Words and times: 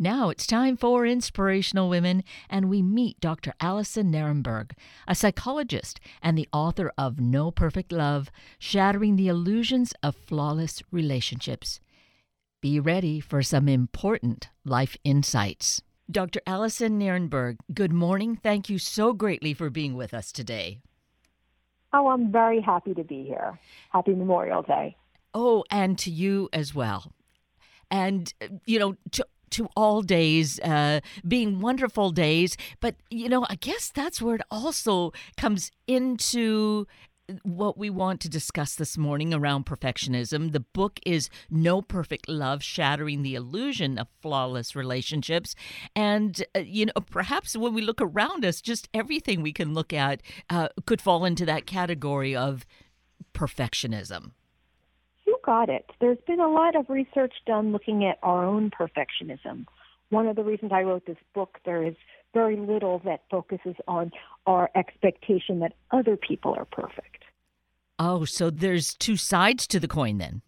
Now 0.00 0.28
it's 0.28 0.46
time 0.46 0.76
for 0.76 1.04
Inspirational 1.04 1.88
Women, 1.88 2.22
and 2.48 2.68
we 2.68 2.82
meet 2.82 3.18
Dr. 3.18 3.52
Alyson 3.60 4.12
Nerenberg, 4.12 4.70
a 5.08 5.14
psychologist 5.16 5.98
and 6.22 6.38
the 6.38 6.48
author 6.52 6.92
of 6.96 7.18
No 7.18 7.50
Perfect 7.50 7.90
Love 7.90 8.30
Shattering 8.60 9.16
the 9.16 9.26
Illusions 9.26 9.92
of 10.00 10.14
Flawless 10.14 10.84
Relationships. 10.92 11.80
Be 12.60 12.78
ready 12.78 13.18
for 13.18 13.42
some 13.42 13.68
important 13.68 14.50
life 14.64 14.96
insights. 15.02 15.82
Dr. 16.08 16.42
Alyson 16.46 16.96
Nerenberg, 17.00 17.56
good 17.74 17.92
morning. 17.92 18.36
Thank 18.40 18.68
you 18.68 18.78
so 18.78 19.12
greatly 19.12 19.52
for 19.52 19.68
being 19.68 19.96
with 19.96 20.14
us 20.14 20.30
today. 20.30 20.78
Oh, 21.92 22.06
I'm 22.06 22.30
very 22.30 22.60
happy 22.60 22.94
to 22.94 23.02
be 23.02 23.24
here. 23.24 23.58
Happy 23.90 24.14
Memorial 24.14 24.62
Day. 24.62 24.96
Oh, 25.34 25.64
and 25.72 25.98
to 25.98 26.10
you 26.12 26.48
as 26.52 26.72
well. 26.72 27.10
And, 27.90 28.32
uh, 28.40 28.46
you 28.64 28.78
know, 28.78 28.96
to 29.12 29.26
to 29.50 29.68
all 29.76 30.02
days 30.02 30.58
uh, 30.60 31.00
being 31.26 31.60
wonderful 31.60 32.10
days. 32.10 32.56
But, 32.80 32.96
you 33.10 33.28
know, 33.28 33.46
I 33.48 33.56
guess 33.56 33.90
that's 33.90 34.20
where 34.22 34.36
it 34.36 34.42
also 34.50 35.12
comes 35.36 35.70
into 35.86 36.86
what 37.42 37.76
we 37.76 37.90
want 37.90 38.20
to 38.22 38.28
discuss 38.28 38.74
this 38.74 38.96
morning 38.96 39.34
around 39.34 39.66
perfectionism. 39.66 40.52
The 40.52 40.60
book 40.60 40.98
is 41.04 41.28
No 41.50 41.82
Perfect 41.82 42.28
Love 42.28 42.62
Shattering 42.62 43.22
the 43.22 43.34
Illusion 43.34 43.98
of 43.98 44.08
Flawless 44.22 44.74
Relationships. 44.74 45.54
And, 45.94 46.42
uh, 46.56 46.60
you 46.60 46.86
know, 46.86 46.92
perhaps 47.10 47.56
when 47.56 47.74
we 47.74 47.82
look 47.82 48.00
around 48.00 48.44
us, 48.44 48.62
just 48.62 48.88
everything 48.94 49.42
we 49.42 49.52
can 49.52 49.74
look 49.74 49.92
at 49.92 50.22
uh, 50.48 50.68
could 50.86 51.02
fall 51.02 51.24
into 51.24 51.44
that 51.44 51.66
category 51.66 52.34
of 52.34 52.64
perfectionism 53.34 54.32
got 55.48 55.70
it. 55.70 55.86
There's 55.98 56.18
been 56.26 56.40
a 56.40 56.50
lot 56.50 56.76
of 56.76 56.90
research 56.90 57.32
done 57.46 57.72
looking 57.72 58.04
at 58.04 58.18
our 58.22 58.44
own 58.44 58.70
perfectionism. 58.70 59.64
One 60.10 60.26
of 60.26 60.36
the 60.36 60.44
reasons 60.44 60.72
I 60.74 60.82
wrote 60.82 61.06
this 61.06 61.16
book, 61.34 61.56
there 61.64 61.82
is 61.82 61.94
very 62.34 62.58
little 62.58 63.00
that 63.06 63.22
focuses 63.30 63.74
on 63.88 64.12
our 64.46 64.68
expectation 64.74 65.60
that 65.60 65.72
other 65.90 66.18
people 66.18 66.54
are 66.54 66.66
perfect. 66.66 67.24
Oh, 67.98 68.26
so 68.26 68.50
there's 68.50 68.92
two 68.92 69.16
sides 69.16 69.66
to 69.68 69.80
the 69.80 69.88
coin 69.88 70.18
then? 70.18 70.42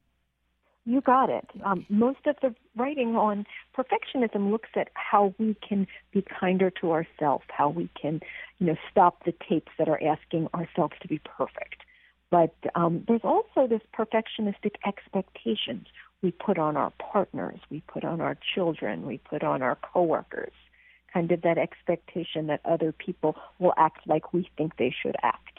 You 0.84 1.00
got 1.00 1.30
it. 1.30 1.48
Um, 1.64 1.86
most 1.88 2.26
of 2.26 2.36
the 2.42 2.54
writing 2.76 3.16
on 3.16 3.46
perfectionism 3.74 4.50
looks 4.50 4.68
at 4.76 4.88
how 4.92 5.34
we 5.38 5.56
can 5.66 5.86
be 6.12 6.22
kinder 6.38 6.70
to 6.82 6.92
ourselves, 6.92 7.44
how 7.48 7.70
we 7.70 7.88
can, 7.98 8.20
you 8.58 8.66
know, 8.66 8.76
stop 8.90 9.24
the 9.24 9.32
tapes 9.48 9.72
that 9.78 9.88
are 9.88 10.00
asking 10.02 10.48
ourselves 10.52 10.92
to 11.00 11.08
be 11.08 11.20
perfect. 11.24 11.84
But 12.30 12.54
um, 12.74 13.04
there's 13.08 13.24
also 13.24 13.66
this 13.66 13.82
perfectionistic 13.96 14.76
expectations 14.86 15.86
we 16.22 16.30
put 16.30 16.58
on 16.58 16.76
our 16.76 16.92
partners, 17.12 17.58
we 17.70 17.82
put 17.88 18.04
on 18.04 18.20
our 18.20 18.36
children, 18.54 19.06
we 19.06 19.18
put 19.18 19.42
on 19.42 19.62
our 19.62 19.76
coworkers. 19.76 20.52
Kind 21.12 21.32
of 21.32 21.42
that 21.42 21.58
expectation 21.58 22.46
that 22.46 22.60
other 22.64 22.92
people 22.92 23.36
will 23.58 23.74
act 23.76 24.06
like 24.06 24.32
we 24.32 24.48
think 24.56 24.76
they 24.76 24.94
should 25.02 25.16
act. 25.22 25.58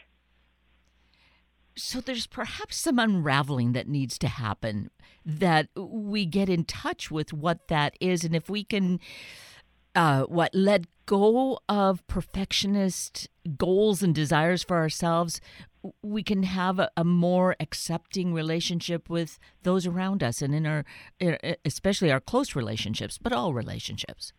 So 1.76 2.00
there's 2.00 2.28
perhaps 2.28 2.78
some 2.78 3.00
unraveling 3.00 3.74
that 3.74 3.88
needs 3.88 4.18
to 4.20 4.28
happen 4.28 4.92
that 5.26 5.70
we 5.76 6.26
get 6.26 6.50
in 6.50 6.64
touch 6.64 7.10
with 7.12 7.34
what 7.34 7.68
that 7.70 7.96
is 8.00 8.24
and 8.24 8.36
if 8.36 8.50
we 8.50 8.64
can 8.64 9.00
uh, 9.96 10.24
what 10.24 10.54
let 10.54 10.86
go 11.06 11.60
of 11.68 12.06
perfectionist 12.08 13.28
goals 13.58 14.02
and 14.02 14.16
desires 14.16 14.64
for 14.64 14.78
ourselves 14.78 15.42
we 16.04 16.22
can 16.22 16.44
have 16.44 16.80
a, 16.80 16.92
a, 16.96 17.04
more 17.04 17.56
accepting 17.60 18.34
relationship 18.34 19.10
with 19.10 19.40
those 19.64 19.88
around 19.88 20.22
us 20.22 20.42
and 20.42 20.54
in 20.54 20.66
our 20.66 20.86
especially 21.66 22.12
our 22.12 22.20
close 22.20 22.56
relationships 22.56 23.18
but 23.18 23.34
all 23.34 23.54
relationships. 23.54 24.32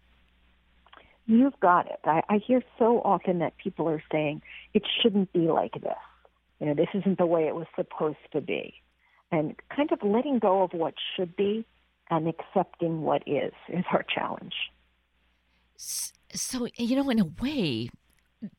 You've 1.27 1.59
got 1.61 1.87
it. 1.87 2.01
I, 2.05 2.23
I 2.29 2.39
hear 2.39 2.63
so 2.79 3.01
often 3.05 3.39
that 3.41 3.57
people 3.57 3.89
are 3.89 4.03
saying 4.11 4.43
it 4.75 4.83
shouldn't 5.03 5.33
be 5.33 5.49
like 5.49 5.75
this. 5.75 5.93
You 6.61 6.67
know 6.67 6.75
this 6.75 6.89
isn't 6.95 7.19
the 7.19 7.27
way 7.27 7.47
it 7.47 7.55
was 7.55 7.67
supposed 7.75 8.19
to 8.33 8.41
be. 8.41 8.75
And 9.31 9.57
kind 9.75 9.91
of 9.93 9.99
letting 10.03 10.39
go 10.39 10.63
of 10.63 10.73
what 10.73 10.95
should 11.17 11.35
be 11.37 11.65
and 12.11 12.29
accepting 12.29 13.03
what 13.03 13.23
is 13.27 13.53
is 13.69 13.85
our 13.93 14.05
challenge 14.05 14.55
so 16.35 16.69
you 16.77 16.97
know 16.97 17.11
in 17.11 17.19
a 17.19 17.25
way 17.25 17.91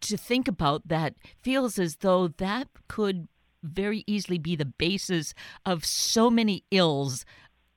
to 0.01 0.17
think 0.17 0.47
about 0.47 0.88
that 0.88 1.16
feels 1.41 1.79
as 1.79 1.97
though 1.97 2.28
that 2.28 2.67
could 2.88 3.28
very 3.61 4.03
easily 4.07 4.38
be 4.38 4.56
the 4.56 4.66
basis 4.66 5.33
of 5.66 5.85
so 5.85 6.29
many 6.29 6.63
ills 6.72 7.25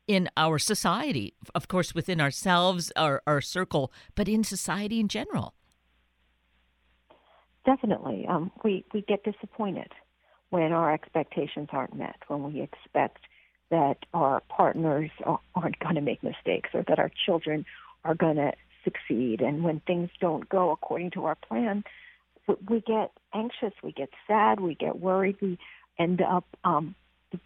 in 0.09 0.29
our 0.37 0.59
society, 0.59 1.35
of 1.55 1.69
course, 1.69 1.95
within 1.95 2.21
ourselves, 2.21 2.93
our, 2.97 3.23
our 3.27 3.41
circle, 3.41 3.93
but 4.15 4.29
in 4.29 4.45
society 4.45 5.01
in 5.01 5.09
general. 5.09 5.55
Definitely. 7.65 8.27
Um, 8.29 8.53
we, 8.63 8.85
we 8.95 9.03
get 9.03 9.25
disappointed 9.25 9.91
when 10.51 10.73
our 10.73 10.93
expectations 10.93 11.69
aren't 11.73 11.97
met, 11.97 12.17
when 12.29 12.53
we 12.53 12.61
expect 12.61 13.19
that 13.71 13.97
our 14.15 14.43
partners 14.49 15.11
aren't 15.25 15.79
going 15.81 15.97
to 15.97 16.01
make 16.01 16.23
mistakes 16.23 16.71
or 16.73 16.85
that 16.87 17.01
our 17.01 17.11
children 17.25 17.65
are 18.05 18.15
going 18.15 18.37
to 18.37 18.53
succeed. 18.87 19.41
And 19.41 19.65
when 19.65 19.81
things 19.81 20.11
don't 20.21 20.49
go 20.49 20.71
according 20.71 21.11
to 21.13 21.25
our 21.25 21.35
plan, 21.35 21.85
we 22.69 22.81
get 22.81 23.11
anxious, 23.35 23.73
we 23.83 23.93
get 23.93 24.11
sad, 24.27 24.61
we 24.61 24.75
get 24.75 25.01
worried, 25.01 25.37
we 25.41 25.59
end 25.99 26.23
up 26.23 26.47
um, 26.65 26.95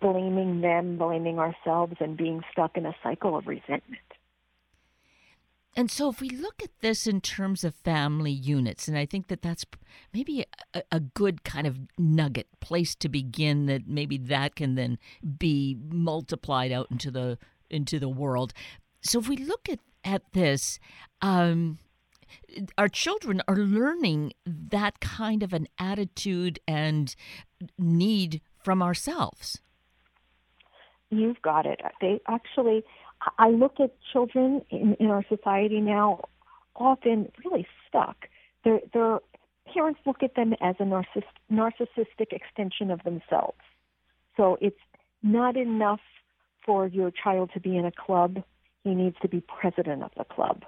blaming 0.00 0.60
them, 0.60 0.98
blaming 0.98 1.38
ourselves, 1.38 1.94
and 2.00 2.16
being 2.16 2.42
stuck 2.52 2.76
in 2.76 2.86
a 2.86 2.94
cycle 3.02 3.36
of 3.36 3.46
resentment. 3.46 4.02
And 5.76 5.90
so, 5.90 6.10
if 6.10 6.20
we 6.20 6.30
look 6.30 6.62
at 6.62 6.80
this 6.80 7.06
in 7.06 7.20
terms 7.20 7.62
of 7.62 7.74
family 7.76 8.32
units, 8.32 8.88
and 8.88 8.98
I 8.98 9.06
think 9.06 9.28
that 9.28 9.40
that's 9.40 9.64
maybe 10.12 10.44
a, 10.74 10.82
a, 10.90 10.98
good 10.98 11.44
kind 11.44 11.64
of 11.66 11.78
nugget 11.96 12.48
place 12.58 12.96
to 12.96 13.08
begin, 13.08 13.66
that 13.66 13.86
maybe 13.86 14.18
that 14.18 14.56
can 14.56 14.74
then 14.74 14.98
be 15.38 15.78
multiplied 15.88 16.72
out 16.72 16.88
into 16.90 17.12
the 17.12 17.38
into 17.70 18.00
the 18.00 18.08
world. 18.08 18.52
So, 19.00 19.20
if 19.20 19.28
we 19.28 19.36
look 19.36 19.68
at 19.68 19.78
at 20.04 20.22
this, 20.32 20.78
um, 21.22 21.78
our 22.78 22.88
children 22.88 23.42
are 23.48 23.56
learning 23.56 24.32
that 24.46 25.00
kind 25.00 25.42
of 25.42 25.52
an 25.52 25.66
attitude 25.78 26.58
and 26.66 27.14
need 27.78 28.40
from 28.62 28.82
ourselves. 28.82 29.60
You've 31.10 31.42
got 31.42 31.66
it. 31.66 31.80
They 32.00 32.20
actually, 32.28 32.84
I 33.38 33.50
look 33.50 33.80
at 33.80 33.96
children 34.12 34.62
in, 34.70 34.94
in 35.00 35.06
our 35.06 35.24
society 35.28 35.80
now, 35.80 36.20
often 36.76 37.30
really 37.44 37.66
stuck. 37.88 38.28
Their, 38.64 38.80
their 38.92 39.18
parents 39.72 40.00
look 40.06 40.22
at 40.22 40.34
them 40.34 40.54
as 40.60 40.76
a 40.78 40.84
narciss, 40.84 41.24
narcissistic 41.50 42.32
extension 42.32 42.90
of 42.90 43.02
themselves. 43.02 43.58
So 44.36 44.56
it's 44.60 44.78
not 45.22 45.56
enough 45.56 46.00
for 46.64 46.86
your 46.86 47.10
child 47.10 47.50
to 47.54 47.60
be 47.60 47.76
in 47.76 47.84
a 47.84 47.92
club. 47.92 48.42
He 48.84 48.94
needs 48.94 49.16
to 49.22 49.28
be 49.28 49.40
president 49.40 50.02
of 50.02 50.10
the 50.16 50.24
club. 50.24 50.64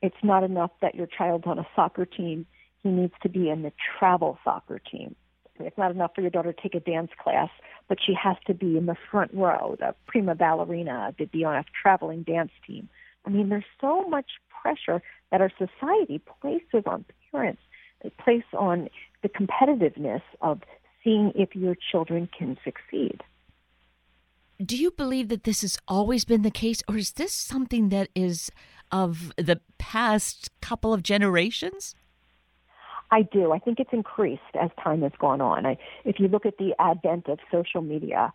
It's 0.00 0.16
not 0.22 0.44
enough 0.44 0.70
that 0.80 0.94
your 0.94 1.06
child's 1.06 1.46
on 1.46 1.58
a 1.58 1.66
soccer 1.74 2.06
team. 2.06 2.46
He 2.82 2.90
needs 2.90 3.14
to 3.22 3.28
be 3.28 3.50
in 3.50 3.62
the 3.62 3.72
travel 3.98 4.38
soccer 4.44 4.78
team. 4.78 5.14
It's 5.60 5.76
not 5.76 5.90
enough 5.90 6.12
for 6.14 6.20
your 6.20 6.30
daughter 6.30 6.52
to 6.52 6.62
take 6.62 6.74
a 6.74 6.80
dance 6.80 7.10
class, 7.20 7.50
but 7.88 7.98
she 8.04 8.14
has 8.14 8.36
to 8.46 8.54
be 8.54 8.76
in 8.76 8.86
the 8.86 8.96
front 9.10 9.32
row, 9.34 9.76
the 9.78 9.94
prima 10.06 10.36
ballerina, 10.36 11.14
to 11.18 11.26
be 11.26 11.44
on 11.44 11.56
a 11.56 11.64
traveling 11.82 12.22
dance 12.22 12.52
team. 12.66 12.88
I 13.26 13.30
mean, 13.30 13.48
there's 13.48 13.64
so 13.80 14.08
much 14.08 14.26
pressure 14.62 15.02
that 15.30 15.40
our 15.40 15.50
society 15.58 16.20
places 16.40 16.84
on 16.86 17.04
parents. 17.32 17.60
They 18.02 18.10
place 18.10 18.44
on 18.56 18.88
the 19.22 19.28
competitiveness 19.28 20.22
of 20.40 20.60
seeing 21.02 21.32
if 21.34 21.56
your 21.56 21.74
children 21.90 22.28
can 22.36 22.56
succeed. 22.64 23.22
Do 24.64 24.76
you 24.76 24.90
believe 24.90 25.28
that 25.28 25.44
this 25.44 25.60
has 25.60 25.78
always 25.86 26.24
been 26.24 26.42
the 26.42 26.50
case, 26.50 26.82
or 26.88 26.96
is 26.96 27.12
this 27.12 27.32
something 27.32 27.90
that 27.90 28.08
is 28.16 28.50
of 28.90 29.32
the 29.36 29.60
past 29.78 30.50
couple 30.60 30.92
of 30.92 31.04
generations? 31.04 31.94
I 33.12 33.22
do. 33.22 33.52
I 33.52 33.60
think 33.60 33.78
it's 33.78 33.92
increased 33.92 34.42
as 34.60 34.70
time 34.82 35.02
has 35.02 35.12
gone 35.18 35.40
on. 35.40 35.64
I, 35.64 35.78
if 36.04 36.18
you 36.18 36.26
look 36.26 36.44
at 36.44 36.58
the 36.58 36.74
advent 36.80 37.28
of 37.28 37.38
social 37.52 37.82
media, 37.82 38.32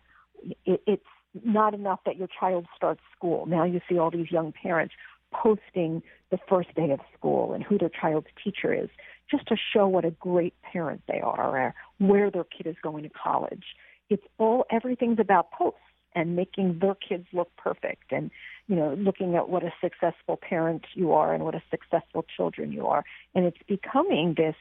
it, 0.64 0.80
it's 0.86 1.04
not 1.44 1.74
enough 1.74 2.00
that 2.06 2.16
your 2.16 2.28
child 2.40 2.66
starts 2.74 3.02
school. 3.14 3.44
Now 3.44 3.64
you 3.64 3.80
see 3.88 3.98
all 3.98 4.10
these 4.10 4.30
young 4.30 4.52
parents 4.52 4.94
posting 5.30 6.02
the 6.30 6.38
first 6.48 6.74
day 6.74 6.90
of 6.90 7.00
school 7.16 7.52
and 7.52 7.62
who 7.62 7.76
their 7.76 7.90
child's 7.90 8.28
teacher 8.42 8.72
is, 8.72 8.88
just 9.30 9.46
to 9.48 9.56
show 9.56 9.86
what 9.86 10.06
a 10.06 10.10
great 10.12 10.54
parent 10.62 11.02
they 11.06 11.20
are 11.20 11.58
or 11.58 11.74
where 11.98 12.30
their 12.30 12.44
kid 12.44 12.66
is 12.66 12.76
going 12.82 13.02
to 13.02 13.10
college. 13.10 13.64
It's 14.08 14.24
all 14.38 14.64
everything's 14.70 15.18
about 15.18 15.50
posts 15.50 15.80
and 16.14 16.36
making 16.36 16.78
their 16.80 16.94
kids 16.94 17.26
look 17.32 17.50
perfect 17.56 18.12
and 18.12 18.30
you 18.68 18.76
know 18.76 18.94
looking 18.94 19.34
at 19.34 19.48
what 19.48 19.62
a 19.62 19.72
successful 19.80 20.36
parent 20.36 20.84
you 20.94 21.12
are 21.12 21.34
and 21.34 21.44
what 21.44 21.54
a 21.54 21.62
successful 21.70 22.24
children 22.36 22.72
you 22.72 22.86
are. 22.86 23.04
And 23.34 23.44
it's 23.44 23.62
becoming 23.66 24.34
this 24.36 24.56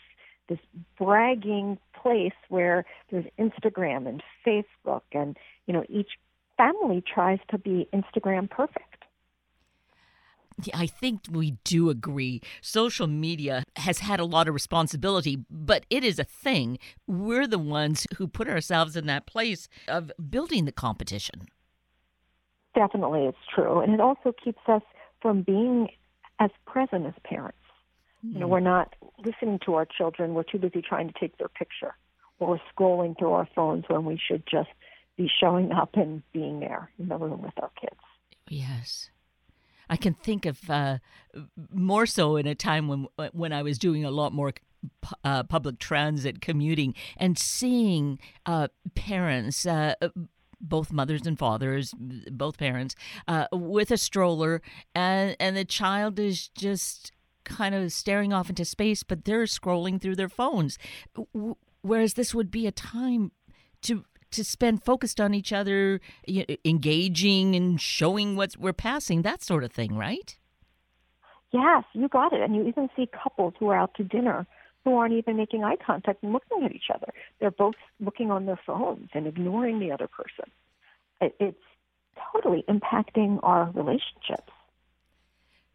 this 0.49 0.59
bragging 0.97 1.77
place 2.01 2.33
where 2.49 2.85
there's 3.09 3.25
Instagram 3.39 4.07
and 4.07 4.21
Facebook 4.45 5.03
and 5.13 5.37
you 5.67 5.73
know 5.73 5.83
each 5.89 6.11
family 6.57 7.01
tries 7.01 7.39
to 7.49 7.57
be 7.57 7.87
Instagram 7.93 8.49
perfect 8.49 8.92
I 10.73 10.87
think 10.87 11.21
we 11.29 11.51
do 11.63 11.89
agree. 11.89 12.41
Social 12.61 13.07
media 13.07 13.63
has 13.75 13.99
had 13.99 14.19
a 14.19 14.25
lot 14.25 14.47
of 14.47 14.53
responsibility, 14.53 15.43
but 15.49 15.85
it 15.89 16.03
is 16.03 16.19
a 16.19 16.23
thing. 16.23 16.79
We're 17.07 17.47
the 17.47 17.59
ones 17.59 18.07
who 18.17 18.27
put 18.27 18.47
ourselves 18.47 18.95
in 18.95 19.05
that 19.07 19.25
place 19.25 19.67
of 19.87 20.11
building 20.29 20.65
the 20.65 20.71
competition. 20.71 21.47
Definitely, 22.75 23.25
it's 23.25 23.37
true. 23.53 23.79
And 23.79 23.93
it 23.93 23.99
also 23.99 24.33
keeps 24.43 24.61
us 24.67 24.81
from 25.21 25.41
being 25.41 25.89
as 26.39 26.49
present 26.65 27.05
as 27.05 27.13
parents. 27.23 27.57
Mm-hmm. 28.25 28.33
You 28.33 28.39
know, 28.39 28.45
hmm. 28.47 28.51
we're 28.51 28.59
not 28.59 28.95
listening 29.23 29.59
to 29.65 29.75
our 29.75 29.85
children. 29.85 30.33
We're 30.33 30.43
too 30.43 30.57
busy 30.59 30.81
trying 30.81 31.07
to 31.07 31.13
take 31.19 31.37
their 31.37 31.49
picture. 31.49 31.95
Or 32.39 32.59
scrolling 32.75 33.17
through 33.17 33.31
our 33.31 33.47
phones 33.55 33.85
when 33.87 34.05
we 34.05 34.19
should 34.19 34.43
just 34.49 34.69
be 35.15 35.29
showing 35.39 35.71
up 35.71 35.91
and 35.93 36.23
being 36.33 36.59
there 36.59 36.89
in 36.99 37.07
the 37.07 37.17
room 37.17 37.41
with 37.41 37.53
our 37.61 37.71
kids. 37.79 37.99
Yes. 38.49 39.09
I 39.89 39.97
can 39.97 40.13
think 40.13 40.45
of 40.45 40.69
uh, 40.69 40.99
more 41.71 42.05
so 42.05 42.35
in 42.35 42.47
a 42.47 42.55
time 42.55 42.87
when 42.87 43.07
when 43.31 43.53
I 43.53 43.63
was 43.63 43.77
doing 43.77 44.05
a 44.05 44.11
lot 44.11 44.33
more 44.33 44.53
uh, 45.23 45.43
public 45.43 45.79
transit 45.79 46.41
commuting 46.41 46.93
and 47.17 47.37
seeing 47.37 48.19
uh, 48.45 48.67
parents. 48.95 49.65
Uh, 49.65 49.95
both 50.65 50.93
mothers 50.93 51.27
and 51.27 51.37
fathers, 51.37 51.93
both 52.31 52.57
parents, 52.57 52.95
uh, 53.27 53.47
with 53.51 53.91
a 53.91 53.97
stroller, 53.97 54.61
and 54.95 55.35
and 55.37 55.57
the 55.57 55.65
child 55.65 56.17
is 56.17 56.47
just 56.47 57.11
kind 57.43 57.75
of 57.75 57.91
staring 57.91 58.31
off 58.31 58.49
into 58.49 58.63
space, 58.63 59.03
but 59.03 59.25
they're 59.25 59.43
scrolling 59.43 60.01
through 60.01 60.15
their 60.15 60.29
phones. 60.29 60.77
Whereas 61.81 62.13
this 62.13 62.33
would 62.33 62.49
be 62.49 62.65
a 62.65 62.71
time 62.71 63.31
to 63.81 64.05
to 64.33 64.43
spend 64.43 64.83
focused 64.83 65.19
on 65.19 65.33
each 65.33 65.53
other, 65.53 65.99
you 66.27 66.45
know, 66.47 66.55
engaging 66.65 67.55
and 67.55 67.79
showing 67.79 68.35
what 68.35 68.57
we're 68.57 68.73
passing, 68.73 69.21
that 69.21 69.43
sort 69.43 69.63
of 69.63 69.71
thing, 69.71 69.95
right? 69.95 70.37
Yes, 71.51 71.83
you 71.93 72.07
got 72.07 72.33
it. 72.33 72.41
And 72.41 72.55
you 72.55 72.67
even 72.67 72.89
see 72.95 73.07
couples 73.07 73.53
who 73.59 73.69
are 73.69 73.77
out 73.77 73.93
to 73.95 74.03
dinner 74.03 74.45
who 74.83 74.95
aren't 74.95 75.13
even 75.13 75.37
making 75.37 75.63
eye 75.63 75.77
contact 75.85 76.23
and 76.23 76.33
looking 76.33 76.63
at 76.63 76.73
each 76.73 76.89
other. 76.93 77.07
They're 77.39 77.51
both 77.51 77.75
looking 77.99 78.31
on 78.31 78.45
their 78.45 78.59
phones 78.65 79.09
and 79.13 79.27
ignoring 79.27 79.79
the 79.79 79.91
other 79.91 80.07
person. 80.07 80.51
It's 81.21 81.57
totally 82.33 82.65
impacting 82.67 83.39
our 83.43 83.71
relationships. 83.73 84.51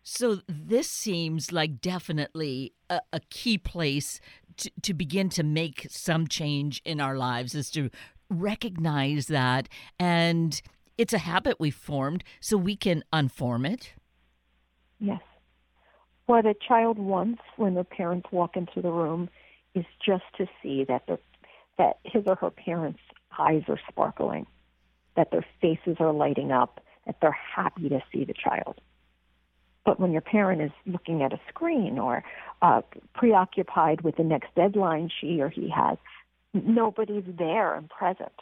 So 0.02 0.40
this 0.46 0.88
seems 0.88 1.52
like 1.52 1.80
definitely 1.80 2.72
a, 2.88 3.00
a 3.12 3.20
key 3.30 3.58
place 3.58 4.20
to, 4.56 4.70
to, 4.82 4.94
begin 4.94 5.28
to 5.30 5.42
make 5.42 5.86
some 5.90 6.26
change 6.26 6.80
in 6.84 7.00
our 7.00 7.16
lives 7.16 7.54
is 7.54 7.70
to 7.72 7.90
recognize 8.30 9.26
that 9.26 9.68
and 9.98 10.60
it's 10.96 11.12
a 11.12 11.18
habit 11.18 11.60
we've 11.60 11.74
formed 11.74 12.24
so 12.40 12.56
we 12.56 12.76
can 12.76 13.04
unform 13.12 13.64
it. 13.64 13.94
Yes. 14.98 15.20
What 16.26 16.44
a 16.44 16.54
child 16.54 16.98
wants 16.98 17.40
when 17.56 17.74
their 17.74 17.84
parents 17.84 18.28
walk 18.30 18.56
into 18.56 18.82
the 18.82 18.90
room 18.90 19.30
is 19.74 19.86
just 20.04 20.24
to 20.36 20.46
see 20.62 20.84
that 20.84 21.06
the, 21.06 21.18
that 21.78 21.98
his 22.04 22.24
or 22.26 22.34
her 22.34 22.50
parents' 22.50 22.98
eyes 23.38 23.62
are 23.68 23.78
sparkling, 23.88 24.46
that 25.16 25.30
their 25.30 25.46
faces 25.60 25.96
are 26.00 26.12
lighting 26.12 26.50
up, 26.50 26.80
that 27.06 27.16
they're 27.22 27.30
happy 27.54 27.88
to 27.88 28.02
see 28.12 28.24
the 28.24 28.34
child. 28.34 28.80
But 29.86 30.00
when 30.00 30.12
your 30.12 30.20
parent 30.20 30.60
is 30.60 30.72
looking 30.84 31.22
at 31.22 31.32
a 31.32 31.40
screen 31.48 31.98
or 31.98 32.22
uh, 32.60 32.82
preoccupied 33.14 34.02
with 34.02 34.16
the 34.16 34.24
next 34.24 34.54
deadline 34.54 35.08
she 35.20 35.40
or 35.40 35.48
he 35.48 35.70
has, 35.70 35.96
nobody's 36.54 37.24
there 37.26 37.74
and 37.74 37.88
present. 37.88 38.32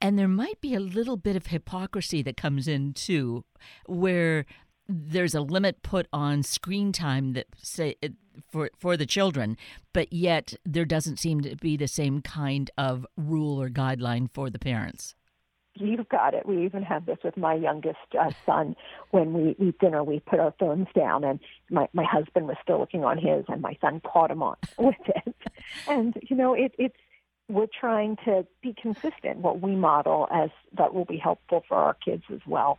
And 0.00 0.18
there 0.18 0.28
might 0.28 0.60
be 0.60 0.74
a 0.74 0.80
little 0.80 1.16
bit 1.16 1.36
of 1.36 1.46
hypocrisy 1.46 2.22
that 2.22 2.36
comes 2.36 2.66
in 2.66 2.92
too, 2.92 3.44
where 3.86 4.46
there's 4.88 5.34
a 5.34 5.40
limit 5.40 5.82
put 5.82 6.06
on 6.12 6.42
screen 6.42 6.92
time 6.92 7.32
that 7.34 7.46
say 7.56 7.96
for 8.50 8.70
for 8.78 8.96
the 8.96 9.06
children, 9.06 9.56
but 9.92 10.12
yet 10.12 10.54
there 10.64 10.84
doesn't 10.84 11.18
seem 11.18 11.40
to 11.42 11.56
be 11.56 11.76
the 11.76 11.88
same 11.88 12.20
kind 12.20 12.70
of 12.76 13.06
rule 13.16 13.60
or 13.60 13.68
guideline 13.68 14.28
for 14.32 14.50
the 14.50 14.58
parents. 14.58 15.14
You've 15.78 16.08
got 16.08 16.34
it. 16.34 16.46
We 16.46 16.64
even 16.64 16.82
have 16.82 17.06
this 17.06 17.18
with 17.22 17.36
my 17.36 17.54
youngest 17.54 17.98
uh, 18.18 18.30
son. 18.44 18.76
When 19.10 19.32
we 19.34 19.56
eat 19.58 19.78
dinner, 19.78 20.02
we 20.02 20.20
put 20.20 20.40
our 20.40 20.54
phones 20.58 20.88
down, 20.94 21.22
and 21.22 21.38
my 21.70 21.88
my 21.92 22.04
husband 22.04 22.48
was 22.48 22.56
still 22.62 22.78
looking 22.80 23.04
on 23.04 23.18
his, 23.18 23.44
and 23.48 23.60
my 23.60 23.76
son 23.80 24.00
caught 24.00 24.30
him 24.30 24.42
on 24.42 24.56
with 24.78 24.94
it. 25.06 25.36
And 25.86 26.14
you 26.22 26.36
know, 26.36 26.54
it, 26.54 26.74
it's 26.78 26.96
we're 27.48 27.66
trying 27.78 28.16
to 28.24 28.46
be 28.62 28.74
consistent. 28.80 29.38
What 29.38 29.60
we 29.60 29.76
model 29.76 30.28
as 30.32 30.50
that 30.76 30.94
will 30.94 31.04
be 31.04 31.18
helpful 31.18 31.62
for 31.68 31.76
our 31.76 31.94
kids 31.94 32.24
as 32.32 32.40
well. 32.46 32.78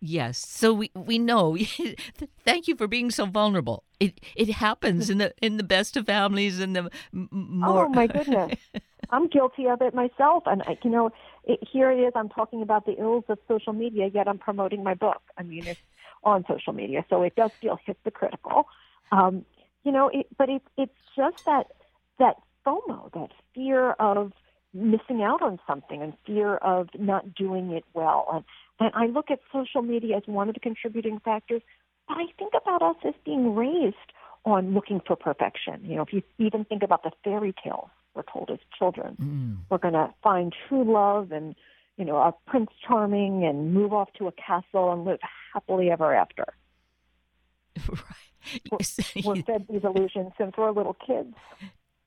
Yes. 0.00 0.38
So 0.38 0.72
we 0.72 0.90
we 0.94 1.18
know. 1.18 1.58
Thank 2.44 2.68
you 2.68 2.76
for 2.76 2.86
being 2.86 3.10
so 3.10 3.26
vulnerable. 3.26 3.84
It 3.98 4.18
it 4.34 4.50
happens 4.50 5.10
in 5.10 5.18
the 5.18 5.34
in 5.42 5.58
the 5.58 5.62
best 5.62 5.96
of 5.96 6.06
families 6.06 6.58
and 6.58 6.74
the 6.74 6.90
more. 7.12 7.86
Oh 7.86 7.88
my 7.90 8.06
goodness. 8.06 8.58
I'm 9.10 9.28
guilty 9.28 9.66
of 9.66 9.82
it 9.82 9.92
myself, 9.94 10.44
and 10.46 10.62
I, 10.62 10.78
you 10.82 10.90
know, 10.90 11.10
it, 11.44 11.60
here 11.70 11.90
it 11.90 11.98
is. 11.98 12.12
I'm 12.14 12.28
talking 12.28 12.62
about 12.62 12.86
the 12.86 12.98
ills 12.98 13.24
of 13.28 13.38
social 13.48 13.72
media, 13.72 14.10
yet 14.12 14.28
I'm 14.28 14.38
promoting 14.38 14.84
my 14.84 14.94
book. 14.94 15.22
I 15.38 15.42
mean, 15.42 15.66
it's 15.66 15.80
on 16.22 16.44
social 16.48 16.72
media, 16.72 17.04
so 17.08 17.22
it 17.22 17.34
does 17.34 17.50
feel 17.60 17.78
hypocritical. 17.84 18.66
Um, 19.12 19.44
you 19.84 19.92
know, 19.92 20.08
it, 20.08 20.26
but 20.36 20.48
it's 20.48 20.66
it's 20.76 20.92
just 21.16 21.44
that 21.46 21.68
that 22.18 22.36
FOMO, 22.66 23.12
that 23.12 23.30
fear 23.54 23.92
of 23.92 24.32
missing 24.74 25.22
out 25.22 25.42
on 25.42 25.58
something 25.66 26.02
and 26.02 26.12
fear 26.26 26.56
of 26.56 26.88
not 26.98 27.34
doing 27.34 27.70
it 27.72 27.84
well. 27.94 28.28
And, 28.32 28.44
and 28.78 28.90
I 28.94 29.06
look 29.06 29.30
at 29.30 29.40
social 29.52 29.82
media 29.82 30.18
as 30.18 30.22
one 30.26 30.48
of 30.48 30.54
the 30.54 30.60
contributing 30.60 31.20
factors, 31.24 31.62
but 32.06 32.18
I 32.18 32.26
think 32.38 32.52
about 32.60 32.82
us 32.82 32.96
as 33.04 33.14
being 33.24 33.54
raised 33.54 33.96
on 34.44 34.74
looking 34.74 35.00
for 35.04 35.16
perfection. 35.16 35.80
You 35.82 35.96
know, 35.96 36.02
if 36.02 36.12
you 36.12 36.22
even 36.38 36.64
think 36.64 36.82
about 36.82 37.02
the 37.02 37.10
fairy 37.24 37.54
tales 37.64 37.90
we're 38.14 38.22
told 38.30 38.50
as 38.50 38.58
children. 38.76 39.16
Mm. 39.20 39.58
We're 39.70 39.78
going 39.78 39.94
to 39.94 40.12
find 40.22 40.54
true 40.68 40.90
love 40.90 41.32
and, 41.32 41.54
you 41.96 42.04
know, 42.04 42.16
a 42.16 42.34
Prince 42.46 42.70
Charming 42.86 43.44
and 43.44 43.72
move 43.72 43.92
off 43.92 44.12
to 44.18 44.28
a 44.28 44.32
castle 44.32 44.92
and 44.92 45.04
live 45.04 45.20
happily 45.52 45.90
ever 45.90 46.14
after. 46.14 46.44
Right. 47.88 48.62
We're, 48.72 49.22
we're 49.24 49.42
fed 49.42 49.66
these 49.68 49.84
illusions 49.84 50.32
since 50.38 50.54
we're 50.56 50.70
little 50.70 50.96
kids. 51.06 51.34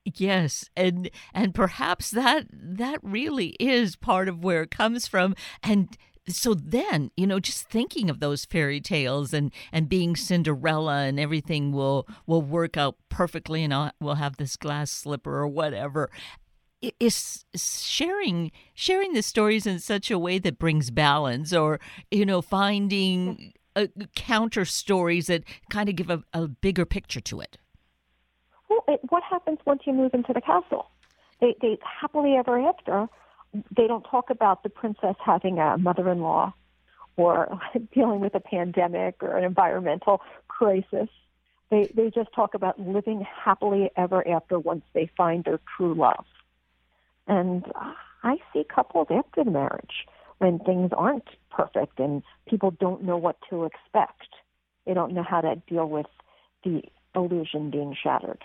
Yes, 0.05 0.69
and 0.75 1.09
and 1.33 1.55
perhaps 1.55 2.11
that 2.11 2.47
that 2.51 2.99
really 3.03 3.55
is 3.59 3.95
part 3.95 4.27
of 4.27 4.43
where 4.43 4.63
it 4.63 4.71
comes 4.71 5.07
from 5.07 5.35
and 5.61 5.95
so 6.27 6.53
then 6.53 7.11
you 7.17 7.27
know 7.27 7.39
just 7.39 7.69
thinking 7.69 8.09
of 8.09 8.19
those 8.19 8.45
fairy 8.45 8.79
tales 8.79 9.33
and 9.33 9.51
and 9.71 9.89
being 9.89 10.15
cinderella 10.15 11.03
and 11.03 11.19
everything 11.19 11.71
will 11.71 12.07
will 12.25 12.41
work 12.41 12.77
out 12.77 12.95
perfectly 13.09 13.63
and 13.63 13.73
I'll, 13.73 13.91
we'll 13.99 14.15
have 14.15 14.37
this 14.37 14.55
glass 14.55 14.91
slipper 14.91 15.37
or 15.37 15.47
whatever 15.47 16.09
is 16.99 17.45
sharing 17.55 18.51
sharing 18.73 19.13
the 19.13 19.21
stories 19.21 19.65
in 19.65 19.79
such 19.79 20.11
a 20.11 20.19
way 20.19 20.39
that 20.39 20.59
brings 20.59 20.91
balance 20.91 21.53
or 21.53 21.79
you 22.11 22.25
know 22.25 22.41
finding 22.41 23.53
uh, 23.75 23.87
counter 24.15 24.65
stories 24.65 25.27
that 25.27 25.43
kind 25.69 25.89
of 25.89 25.95
give 25.95 26.09
a, 26.09 26.23
a 26.33 26.47
bigger 26.47 26.85
picture 26.85 27.21
to 27.21 27.41
it. 27.41 27.57
Well 28.69 28.83
it, 28.87 28.99
what 29.09 29.23
happens 29.23 29.59
once 29.65 29.83
you 29.85 29.93
move 29.93 30.13
into 30.13 30.33
the 30.33 30.41
castle? 30.41 30.89
They 31.39 31.55
they 31.61 31.77
happily 32.01 32.35
ever 32.35 32.59
after 32.59 33.07
they 33.75 33.87
don't 33.87 34.03
talk 34.03 34.29
about 34.29 34.63
the 34.63 34.69
princess 34.69 35.15
having 35.23 35.59
a 35.59 35.77
mother-in-law 35.77 36.53
or 37.15 37.59
dealing 37.93 38.19
with 38.19 38.35
a 38.35 38.39
pandemic 38.39 39.15
or 39.21 39.37
an 39.37 39.43
environmental 39.43 40.21
crisis. 40.47 41.09
They 41.69 41.91
they 41.95 42.09
just 42.09 42.31
talk 42.33 42.53
about 42.53 42.79
living 42.79 43.25
happily 43.43 43.89
ever 43.95 44.27
after 44.27 44.59
once 44.59 44.83
they 44.93 45.09
find 45.17 45.43
their 45.43 45.59
true 45.77 45.93
love. 45.95 46.25
And 47.27 47.65
I 48.23 48.37
see 48.51 48.63
couples 48.63 49.07
after 49.09 49.43
the 49.43 49.51
marriage 49.51 50.05
when 50.39 50.59
things 50.59 50.91
aren't 50.95 51.27
perfect 51.49 51.99
and 51.99 52.21
people 52.47 52.71
don't 52.71 53.03
know 53.03 53.17
what 53.17 53.37
to 53.49 53.65
expect. 53.65 54.27
They 54.85 54.93
don't 54.93 55.13
know 55.13 55.23
how 55.23 55.41
to 55.41 55.55
deal 55.67 55.87
with 55.87 56.07
the 56.63 56.83
illusion 57.15 57.71
being 57.71 57.95
shattered. 58.01 58.43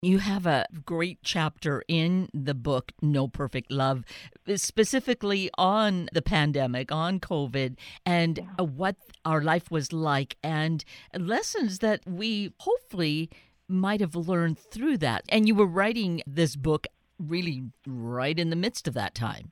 You 0.00 0.18
have 0.18 0.46
a 0.46 0.64
great 0.86 1.18
chapter 1.24 1.82
in 1.88 2.28
the 2.32 2.54
book, 2.54 2.92
No 3.02 3.26
Perfect 3.26 3.72
Love, 3.72 4.04
specifically 4.54 5.50
on 5.58 6.08
the 6.12 6.22
pandemic, 6.22 6.92
on 6.92 7.18
COVID, 7.18 7.76
and 8.06 8.38
yeah. 8.38 8.44
Uh, 8.60 8.64
what 8.64 8.94
our 9.24 9.42
life 9.42 9.72
was 9.72 9.92
like, 9.92 10.36
and 10.40 10.84
lessons 11.18 11.80
that 11.80 12.00
we 12.06 12.52
hopefully 12.60 13.28
might 13.66 14.00
have 14.00 14.14
learned 14.14 14.60
through 14.60 14.98
that. 14.98 15.24
And 15.30 15.48
you 15.48 15.56
were 15.56 15.66
writing 15.66 16.22
this 16.28 16.54
book 16.54 16.86
really 17.18 17.64
right 17.84 18.38
in 18.38 18.50
the 18.50 18.56
midst 18.56 18.86
of 18.86 18.94
that 18.94 19.16
time. 19.16 19.50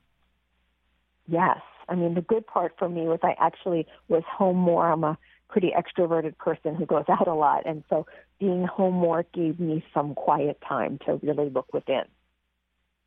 Yes. 1.27 1.59
I 1.89 1.95
mean, 1.95 2.13
the 2.13 2.21
good 2.21 2.47
part 2.47 2.73
for 2.79 2.87
me 2.87 3.01
was 3.01 3.19
I 3.21 3.35
actually 3.37 3.85
was 4.07 4.23
home 4.29 4.57
more. 4.57 4.89
I'm 4.89 5.03
a 5.03 5.17
pretty 5.49 5.71
extroverted 5.77 6.37
person 6.37 6.75
who 6.75 6.85
goes 6.85 7.05
out 7.09 7.27
a 7.27 7.33
lot. 7.33 7.65
And 7.65 7.83
so 7.89 8.05
being 8.39 8.65
home 8.65 8.95
more 8.95 9.25
gave 9.33 9.59
me 9.59 9.83
some 9.93 10.15
quiet 10.15 10.59
time 10.67 10.99
to 11.05 11.19
really 11.23 11.49
look 11.49 11.73
within. 11.73 12.03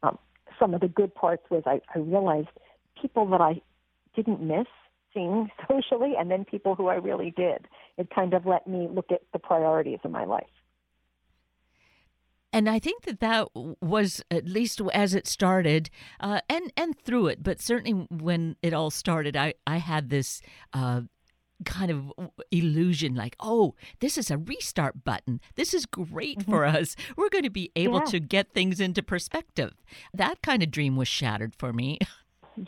Um, 0.02 0.18
some 0.58 0.74
of 0.74 0.80
the 0.80 0.88
good 0.88 1.14
parts 1.14 1.42
was 1.50 1.62
I, 1.66 1.80
I 1.94 1.98
realized 1.98 2.48
people 3.00 3.26
that 3.30 3.40
I 3.40 3.60
didn't 4.14 4.42
miss 4.42 4.66
seeing 5.14 5.50
socially, 5.68 6.14
and 6.18 6.30
then 6.30 6.44
people 6.44 6.74
who 6.74 6.88
I 6.88 6.94
really 6.94 7.32
did. 7.36 7.66
It 7.98 8.08
kind 8.14 8.34
of 8.34 8.46
let 8.46 8.66
me 8.66 8.88
look 8.90 9.10
at 9.10 9.22
the 9.32 9.38
priorities 9.38 9.98
in 10.04 10.12
my 10.12 10.24
life. 10.24 10.46
And 12.52 12.68
I 12.68 12.80
think 12.80 13.04
that 13.04 13.20
that 13.20 13.48
was 13.80 14.22
at 14.30 14.46
least 14.46 14.80
as 14.92 15.14
it 15.14 15.28
started, 15.28 15.88
uh, 16.18 16.40
and 16.48 16.72
and 16.76 16.98
through 16.98 17.28
it, 17.28 17.42
but 17.44 17.60
certainly 17.60 18.06
when 18.10 18.56
it 18.60 18.74
all 18.74 18.90
started, 18.90 19.36
I 19.36 19.54
I 19.66 19.76
had 19.76 20.10
this. 20.10 20.42
Uh, 20.72 21.02
kind 21.64 21.90
of 21.90 22.12
illusion 22.50 23.14
like 23.14 23.36
oh 23.40 23.74
this 24.00 24.16
is 24.16 24.30
a 24.30 24.38
restart 24.38 25.04
button 25.04 25.40
this 25.56 25.74
is 25.74 25.86
great 25.86 26.38
mm-hmm. 26.38 26.50
for 26.50 26.64
us 26.64 26.96
we're 27.16 27.28
going 27.28 27.44
to 27.44 27.50
be 27.50 27.70
able 27.76 27.98
yeah. 27.98 28.04
to 28.06 28.20
get 28.20 28.52
things 28.52 28.80
into 28.80 29.02
perspective 29.02 29.74
that 30.14 30.40
kind 30.42 30.62
of 30.62 30.70
dream 30.70 30.96
was 30.96 31.08
shattered 31.08 31.54
for 31.54 31.72
me 31.72 31.98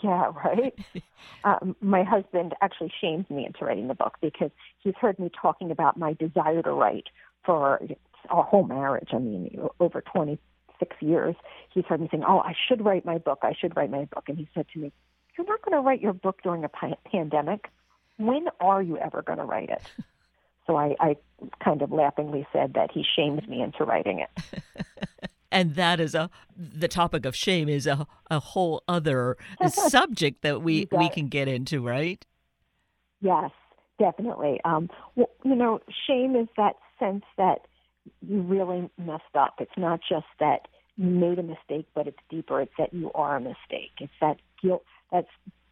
Yeah, 0.02 0.32
right. 0.44 0.75
um, 1.44 1.76
my 1.80 2.02
husband 2.02 2.54
actually 2.61 2.92
shamed 3.00 3.28
me 3.30 3.46
into 3.46 3.64
writing 3.64 3.88
the 3.88 3.94
book 3.94 4.16
because 4.20 4.50
he's 4.78 4.94
heard 5.00 5.18
me 5.18 5.30
talking 5.40 5.70
about 5.70 5.96
my 5.96 6.14
desire 6.14 6.62
to 6.62 6.72
write 6.72 7.08
for 7.44 7.80
our 8.30 8.44
whole 8.44 8.64
marriage. 8.64 9.08
I 9.12 9.18
mean, 9.18 9.58
over 9.80 10.00
26 10.00 10.96
years, 11.00 11.34
he's 11.70 11.84
heard 11.84 12.00
me 12.00 12.08
saying, 12.11 12.25
"Oh, 12.26 12.40
I 12.40 12.54
should 12.68 12.84
write 12.84 13.04
my 13.04 13.18
book. 13.18 13.40
I 13.42 13.54
should 13.58 13.76
write 13.76 13.90
my 13.90 14.04
book." 14.06 14.25
And 14.28 14.38
he 14.38 14.49
said 14.54 14.66
to 14.72 14.78
me, 14.78 14.92
"You're 15.37 15.46
not 15.46 15.62
going 15.62 15.76
to 15.76 15.80
write 15.80 16.00
your 16.00 16.12
book 16.12 16.42
during 16.42 16.64
a 16.64 16.70
pandemic. 17.11 17.68
When 18.19 18.47
are 18.61 18.83
you 18.83 18.99
ever 18.99 19.23
going 19.23 19.38
to 19.38 19.45
write 19.45 19.71
it?" 19.71 19.83
So 20.66 20.76
I, 20.76 20.95
I 21.00 21.16
kind 21.62 21.83
of 21.83 21.90
laughingly 21.90 22.47
said 22.52 22.75
that 22.75 22.92
he 22.92 23.04
shamed 23.16 23.49
me 23.49 23.62
into 23.62 23.85
writing 23.85 24.21
it. 24.21 24.62
and 25.52 25.75
that 25.75 26.00
is 26.00 26.14
a 26.14 26.31
the 26.57 26.88
topic 26.88 27.26
of 27.26 27.37
shame 27.37 27.69
is 27.69 27.87
a 27.87 28.07
a 28.31 28.40
whole 28.40 28.83
other 28.88 29.37
subject 29.69 30.42
that 30.42 30.62
we 30.62 30.88
we 30.92 31.09
can 31.09 31.28
get 31.28 31.49
into, 31.49 31.87
right? 31.87 32.25
Yes, 33.21 33.50
definitely. 33.99 34.61
Um, 34.64 34.88
well, 35.14 35.31
you 35.45 35.54
know, 35.54 35.81
shame 36.07 36.35
is 36.35 36.49
that 36.57 36.76
sense 36.99 37.25
that 37.37 37.66
you 38.21 38.40
really 38.40 38.90
messed 38.99 39.35
up. 39.35 39.54
It's 39.59 39.76
not 39.76 40.00
just 40.09 40.26
that 40.40 40.69
you 40.97 41.07
made 41.07 41.38
a 41.38 41.42
mistake, 41.42 41.87
but 41.95 42.07
it's 42.07 42.19
deeper. 42.28 42.61
It's 42.61 42.73
that 42.78 42.92
you 42.92 43.12
are 43.14 43.37
a 43.37 43.40
mistake. 43.40 43.92
It's 44.00 44.12
that 44.21 44.38
guilt 44.61 44.85
that's 45.11 45.28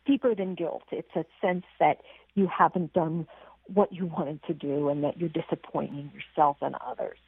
deeper 0.06 0.34
than 0.34 0.54
guilt. 0.54 0.84
It's 0.90 1.14
a 1.16 1.24
sense 1.40 1.64
that 1.78 1.98
you 2.34 2.46
haven't 2.46 2.92
done 2.92 3.26
what 3.66 3.92
you 3.92 4.06
wanted 4.06 4.42
to 4.44 4.54
do 4.54 4.88
and 4.88 5.04
that 5.04 5.18
you're 5.18 5.28
disappointing 5.28 6.10
yourself 6.14 6.56
and 6.60 6.74
others 6.86 7.18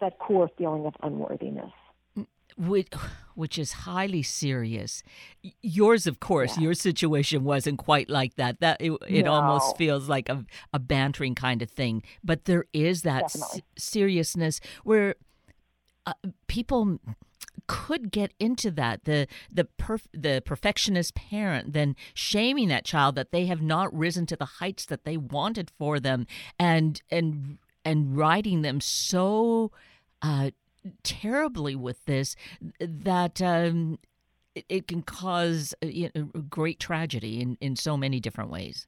that 0.00 0.18
core 0.18 0.50
feeling 0.56 0.86
of 0.86 0.94
unworthiness. 1.02 1.72
Which, 2.58 2.88
which 3.34 3.58
is 3.58 3.72
highly 3.72 4.22
serious. 4.22 5.02
Yours, 5.62 6.06
of 6.06 6.20
course, 6.20 6.56
yeah. 6.56 6.64
your 6.64 6.74
situation 6.74 7.44
wasn't 7.44 7.78
quite 7.78 8.10
like 8.10 8.36
that. 8.36 8.60
That 8.60 8.80
it, 8.80 8.92
it 9.08 9.24
no. 9.24 9.32
almost 9.32 9.78
feels 9.78 10.06
like 10.06 10.28
a, 10.28 10.44
a 10.72 10.78
bantering 10.78 11.34
kind 11.34 11.62
of 11.62 11.70
thing. 11.70 12.02
But 12.22 12.44
there 12.44 12.66
is 12.74 13.02
that 13.02 13.24
s- 13.24 13.60
seriousness 13.78 14.60
where 14.84 15.14
uh, 16.06 16.12
people 16.46 16.98
could 17.66 18.10
get 18.10 18.32
into 18.38 18.70
that 18.70 19.04
the 19.04 19.26
the 19.50 19.68
perf- 19.78 20.08
the 20.12 20.42
perfectionist 20.44 21.14
parent 21.14 21.72
then 21.72 21.94
shaming 22.14 22.68
that 22.68 22.84
child 22.84 23.14
that 23.14 23.30
they 23.30 23.46
have 23.46 23.62
not 23.62 23.92
risen 23.96 24.26
to 24.26 24.36
the 24.36 24.44
heights 24.44 24.84
that 24.86 25.04
they 25.04 25.16
wanted 25.16 25.70
for 25.78 26.00
them 26.00 26.26
and 26.58 27.02
and 27.10 27.58
and 27.84 28.16
riding 28.16 28.62
them 28.62 28.80
so 28.80 29.70
uh, 30.22 30.50
terribly 31.02 31.74
with 31.74 32.04
this 32.06 32.36
that 32.78 33.40
um, 33.42 33.98
it, 34.54 34.64
it, 34.68 34.88
can 34.88 35.02
cause 35.02 35.74
uh, 35.82 35.86
you 35.86 36.10
know, 36.14 36.24
great 36.48 36.78
tragedy 36.78 37.40
in, 37.40 37.56
in 37.60 37.76
so 37.76 37.96
many 37.96 38.20
different 38.20 38.50
ways. 38.50 38.86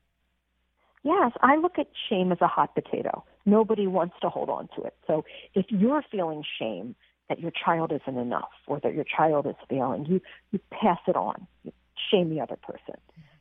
Yes, 1.03 1.33
I 1.43 1.57
look 1.57 1.79
at 1.79 1.89
shame 2.09 2.33
as 2.33 2.39
a 2.41 2.47
hot 2.47 2.75
potato. 2.75 3.25
Nobody 3.45 3.87
wants 3.87 4.15
to 4.23 4.31
hold 4.31 4.49
on 4.49 4.69
to 4.77 4.83
it. 4.85 4.95
So 5.07 5.25
if 5.55 5.67
you're 5.69 6.03
feeling 6.11 6.43
shame 6.59 6.95
that 7.29 7.41
your 7.41 7.51
child 7.53 7.93
isn't 7.93 8.19
enough 8.19 8.51
or 8.67 8.81
that 8.81 8.95
your 8.95 9.05
child 9.05 9.47
is 9.47 9.55
failing, 9.69 10.07
you, 10.07 10.21
you 10.53 10.61
pass 10.71 10.99
it 11.07 11.17
on. 11.17 11.47
You 11.63 11.73
shame 12.11 12.31
the 12.31 12.41
other 12.41 12.57
person. 12.57 12.95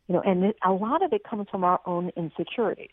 You 0.07 0.15
know, 0.15 0.21
and 0.21 0.43
it, 0.45 0.57
a 0.65 0.71
lot 0.71 1.03
of 1.03 1.13
it 1.13 1.23
comes 1.23 1.47
from 1.49 1.63
our 1.63 1.79
own 1.85 2.11
insecurities. 2.15 2.89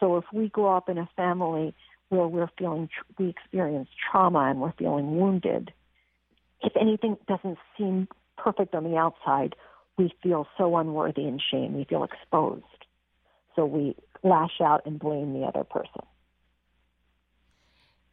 So 0.00 0.16
if 0.16 0.24
we 0.32 0.48
grow 0.48 0.76
up 0.76 0.88
in 0.88 0.98
a 0.98 1.08
family 1.16 1.74
where 2.08 2.26
we're 2.26 2.48
feeling, 2.58 2.88
we 3.18 3.28
experience 3.28 3.88
trauma 4.10 4.50
and 4.50 4.60
we're 4.60 4.72
feeling 4.72 5.16
wounded, 5.16 5.72
if 6.62 6.72
anything 6.80 7.16
doesn't 7.26 7.58
seem 7.76 8.08
perfect 8.36 8.74
on 8.74 8.84
the 8.84 8.96
outside, 8.96 9.54
we 9.96 10.12
feel 10.22 10.46
so 10.56 10.76
unworthy 10.76 11.24
and 11.24 11.42
shame. 11.50 11.74
We 11.74 11.84
feel 11.84 12.04
exposed. 12.04 12.64
So 13.56 13.66
we 13.66 13.96
lash 14.22 14.60
out 14.62 14.82
and 14.86 14.98
blame 14.98 15.32
the 15.32 15.46
other 15.46 15.64
person. 15.64 16.02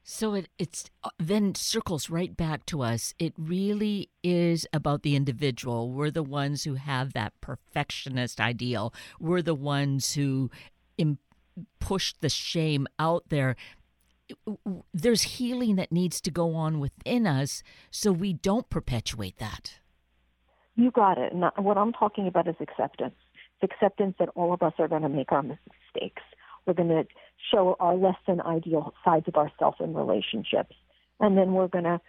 So 0.07 0.35
it 0.35 0.49
it's 0.59 0.85
uh, 1.03 1.09
then 1.17 1.55
circles 1.55 2.11
right 2.11 2.37
back 2.37 2.65
to 2.67 2.83
us. 2.83 3.15
It 3.17 3.33
really 3.37 4.09
is 4.23 4.67
about 4.71 5.01
the 5.01 5.15
individual. 5.15 5.91
We're 5.91 6.11
the 6.11 6.23
ones 6.23 6.63
who 6.63 6.75
have 6.75 7.13
that 7.13 7.33
perfectionist 7.41 8.39
ideal. 8.39 8.93
We're 9.19 9.41
the 9.41 9.55
ones 9.55 10.13
who 10.13 10.51
push 11.79 12.13
the 12.19 12.29
shame 12.29 12.87
out 12.99 13.23
there 13.29 13.55
there's 14.93 15.21
healing 15.21 15.75
that 15.75 15.91
needs 15.91 16.19
to 16.21 16.31
go 16.31 16.55
on 16.55 16.79
within 16.79 17.27
us 17.27 17.61
so 17.91 18.11
we 18.11 18.33
don't 18.33 18.69
perpetuate 18.69 19.37
that. 19.37 19.79
You 20.75 20.91
got 20.91 21.17
it. 21.17 21.31
And 21.31 21.45
what 21.57 21.77
I'm 21.77 21.93
talking 21.93 22.27
about 22.27 22.47
is 22.47 22.55
acceptance. 22.59 23.15
It's 23.61 23.71
acceptance 23.71 24.15
that 24.19 24.29
all 24.35 24.53
of 24.53 24.61
us 24.61 24.73
are 24.79 24.87
going 24.87 25.03
to 25.03 25.09
make 25.09 25.31
our 25.31 25.43
mistakes. 25.43 26.23
We're 26.65 26.73
going 26.73 26.89
to 26.89 27.05
show 27.51 27.75
our 27.79 27.95
less 27.95 28.17
than 28.27 28.41
ideal 28.41 28.93
sides 29.03 29.27
of 29.27 29.35
ourselves 29.35 29.77
in 29.79 29.93
relationships. 29.93 30.75
And 31.19 31.37
then 31.37 31.53
we're 31.53 31.67
going 31.67 31.83
to 31.83 32.01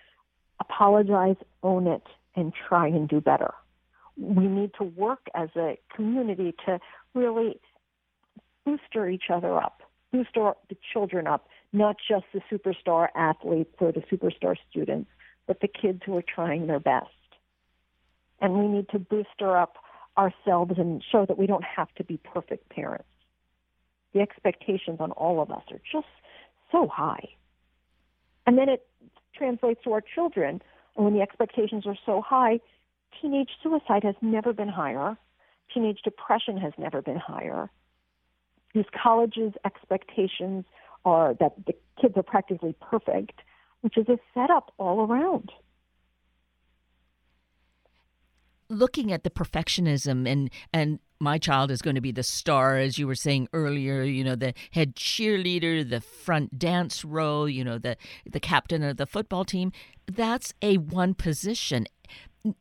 apologize, 0.61 1.37
own 1.63 1.87
it, 1.87 2.03
and 2.35 2.53
try 2.69 2.87
and 2.89 3.09
do 3.09 3.21
better. 3.21 3.53
We 4.19 4.47
need 4.47 4.73
to 4.79 4.85
work 4.85 5.27
as 5.35 5.51
a 5.57 5.79
community 5.95 6.55
to 6.65 6.79
really 7.15 7.61
booster 8.65 9.09
each 9.09 9.25
other 9.33 9.57
up, 9.59 9.83
booster 10.13 10.53
the 10.69 10.77
children 10.93 11.27
up, 11.27 11.49
not 11.73 11.97
just 12.09 12.25
the 12.33 12.41
superstar 12.51 13.09
athletes 13.15 13.75
or 13.79 13.93
the 13.93 14.01
superstar 14.01 14.57
students, 14.71 15.11
but 15.47 15.61
the 15.61 15.69
kids 15.69 16.01
who 16.05 16.17
are 16.17 16.23
trying 16.23 16.67
their 16.67 16.81
best. 16.81 17.07
And 18.41 18.55
we 18.55 18.67
need 18.69 18.89
to 18.91 18.99
booster 18.99 19.57
up 19.57 19.77
ourselves 20.19 20.75
and 20.79 21.03
show 21.13 21.27
that 21.27 21.39
we 21.39 21.47
don't 21.47 21.65
have 21.65 21.93
to 21.97 22.05
be 22.05 22.19
perfect 22.19 22.69
parents. 22.71 23.05
The 24.17 24.23
expectations 24.23 24.97
on 24.99 25.13
all 25.13 25.43
of 25.43 25.51
us 25.51 25.65
are 25.71 25.81
just 25.93 26.07
so 26.73 26.89
high. 26.89 27.29
And 28.47 28.57
then 28.57 28.71
it 28.71 28.87
translates 29.37 29.85
to 29.85 29.93
our 29.93 30.01
children. 30.01 30.63
And 30.97 31.05
when 31.05 31.13
the 31.13 31.21
expectations 31.21 31.87
are 31.87 31.99
so 32.07 32.23
high, 32.23 32.61
teenage 33.21 33.51
suicide 33.63 34.05
has 34.05 34.15
never 34.23 34.55
been 34.55 34.71
higher. 34.71 35.19
Teenage 35.75 36.01
depression 36.03 36.57
has 36.57 36.73
never 36.79 37.03
been 37.03 37.19
higher. 37.19 37.69
These 38.73 38.87
colleges' 39.03 39.53
expectations 39.67 40.65
are 41.05 41.35
that 41.35 41.53
the 41.67 41.75
kids 42.01 42.15
are 42.17 42.23
practically 42.23 42.75
perfect, 42.81 43.43
which 43.83 43.99
is 43.99 44.09
a 44.09 44.17
setup 44.33 44.73
all 44.79 45.03
around. 45.03 45.53
Looking 48.71 49.13
at 49.13 49.25
the 49.25 49.31
perfectionism 49.31 50.27
and 50.27 50.51
and 50.73 51.01
my 51.19 51.39
child 51.39 51.71
is 51.71 51.83
going 51.83 51.95
to 51.95 52.01
be 52.01 52.13
the 52.13 52.23
star, 52.23 52.77
as 52.77 52.99
you 52.99 53.07
were 53.07 53.15
saying 53.15 53.49
earlier. 53.53 54.03
You 54.03 54.25
know, 54.25 54.37
the 54.37 54.55
head 54.73 54.97
cheerleader, 54.97 55.89
the 55.89 56.01
front 56.01 56.59
dance 56.59 57.05
row. 57.05 57.45
You 57.45 57.65
know, 57.65 57.79
the 57.79 57.97
the 58.25 58.41
captain 58.41 58.83
of 58.83 58.97
the 58.97 59.07
football 59.07 59.45
team. 59.45 59.73
That's 60.07 60.53
a 60.63 60.79
one 60.79 61.15
position. 61.15 61.87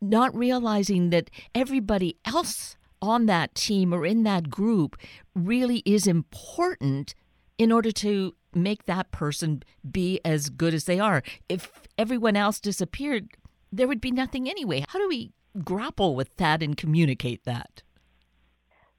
Not 0.02 0.36
realizing 0.36 1.10
that 1.12 1.30
everybody 1.54 2.18
else 2.26 2.76
on 3.02 3.28
that 3.28 3.54
team 3.54 3.94
or 3.94 4.06
in 4.06 4.24
that 4.24 4.50
group 4.50 4.98
really 5.36 5.84
is 5.86 6.08
important 6.08 7.14
in 7.58 7.72
order 7.72 7.92
to 7.92 8.36
make 8.54 8.86
that 8.86 9.12
person 9.12 9.62
be 9.90 10.20
as 10.26 10.50
good 10.50 10.74
as 10.74 10.86
they 10.86 11.00
are. 11.00 11.22
If 11.50 11.72
everyone 11.98 12.36
else 12.36 12.60
disappeared, 12.60 13.30
there 13.72 13.88
would 13.88 14.02
be 14.02 14.12
nothing 14.12 14.50
anyway. 14.50 14.86
How 14.88 15.00
do 15.00 15.08
we 15.08 15.32
grapple 15.64 16.16
with 16.16 16.36
that 16.38 16.64
and 16.64 16.76
communicate 16.76 17.44
that? 17.44 17.84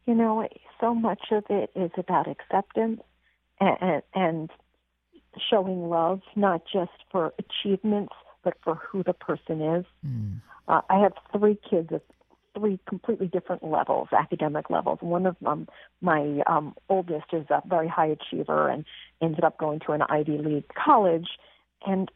You 0.06 0.14
know, 0.14 0.46
so 0.80 0.94
much 0.94 1.32
of 1.32 1.44
it 1.50 1.70
is 1.75 1.90
about 1.96 2.28
acceptance 2.28 3.00
and, 3.60 4.02
and 4.14 4.50
showing 5.50 5.88
love, 5.88 6.20
not 6.34 6.62
just 6.72 6.92
for 7.10 7.32
achievements, 7.38 8.14
but 8.44 8.54
for 8.62 8.76
who 8.76 9.02
the 9.02 9.12
person 9.12 9.60
is. 9.60 9.84
Mm. 10.06 10.40
Uh, 10.68 10.80
I 10.88 10.98
have 11.00 11.12
three 11.36 11.58
kids 11.68 11.90
at 11.92 12.02
three 12.56 12.78
completely 12.88 13.26
different 13.26 13.62
levels, 13.62 14.08
academic 14.16 14.70
levels. 14.70 14.98
One 15.00 15.26
of 15.26 15.36
them, 15.40 15.68
my 16.00 16.42
um, 16.46 16.75
oldest, 16.88 17.26
is 17.32 17.46
a 17.50 17.62
very 17.66 17.88
high 17.88 18.06
achiever 18.06 18.68
and 18.68 18.84
ended 19.20 19.44
up 19.44 19.58
going 19.58 19.80
to 19.80 19.92
an 19.92 20.02
Ivy 20.02 20.38
League 20.38 20.68
college. 20.75 21.28
And 21.86 22.10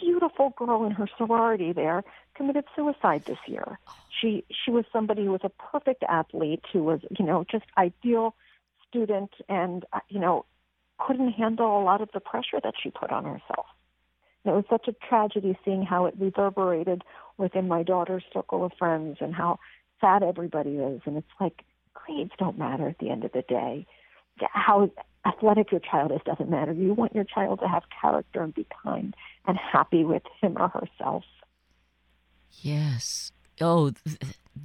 beautiful 0.00 0.54
girl 0.56 0.84
in 0.84 0.92
her 0.92 1.06
sorority 1.18 1.72
there 1.72 2.02
committed 2.34 2.64
suicide 2.74 3.24
this 3.26 3.38
year. 3.46 3.78
She 4.20 4.44
she 4.64 4.70
was 4.70 4.84
somebody 4.92 5.24
who 5.24 5.32
was 5.32 5.40
a 5.44 5.48
perfect 5.48 6.02
athlete, 6.08 6.64
who 6.72 6.82
was 6.82 7.00
you 7.18 7.24
know 7.24 7.44
just 7.50 7.64
ideal 7.76 8.34
student, 8.88 9.30
and 9.48 9.84
uh, 9.92 10.00
you 10.08 10.20
know 10.20 10.44
couldn't 10.98 11.32
handle 11.32 11.80
a 11.80 11.82
lot 11.82 12.00
of 12.00 12.10
the 12.12 12.20
pressure 12.20 12.60
that 12.62 12.74
she 12.80 12.90
put 12.90 13.10
on 13.10 13.24
herself. 13.24 13.66
And 14.44 14.52
it 14.52 14.56
was 14.56 14.64
such 14.70 14.88
a 14.88 14.92
tragedy 15.06 15.58
seeing 15.64 15.82
how 15.82 16.06
it 16.06 16.14
reverberated 16.18 17.02
within 17.38 17.68
my 17.68 17.82
daughter's 17.82 18.24
circle 18.32 18.64
of 18.64 18.72
friends 18.78 19.18
and 19.20 19.34
how 19.34 19.58
sad 20.00 20.22
everybody 20.22 20.76
is. 20.76 21.00
And 21.04 21.16
it's 21.16 21.28
like 21.40 21.64
grades 21.94 22.32
don't 22.38 22.58
matter 22.58 22.88
at 22.88 22.98
the 22.98 23.10
end 23.10 23.24
of 23.24 23.32
the 23.32 23.42
day. 23.42 23.86
How 24.52 24.90
athletic 25.26 25.70
your 25.70 25.80
child 25.80 26.12
is 26.12 26.20
doesn't 26.24 26.48
matter. 26.48 26.72
You 26.72 26.94
want 26.94 27.14
your 27.14 27.24
child 27.24 27.60
to 27.60 27.68
have 27.68 27.82
character 28.00 28.42
and 28.42 28.54
be 28.54 28.66
kind 28.82 29.14
and 29.46 29.58
happy 29.58 30.04
with 30.04 30.22
him 30.40 30.56
or 30.58 30.68
herself. 30.68 31.24
Yes. 32.52 33.32
Oh, 33.60 33.90
th- 33.90 34.18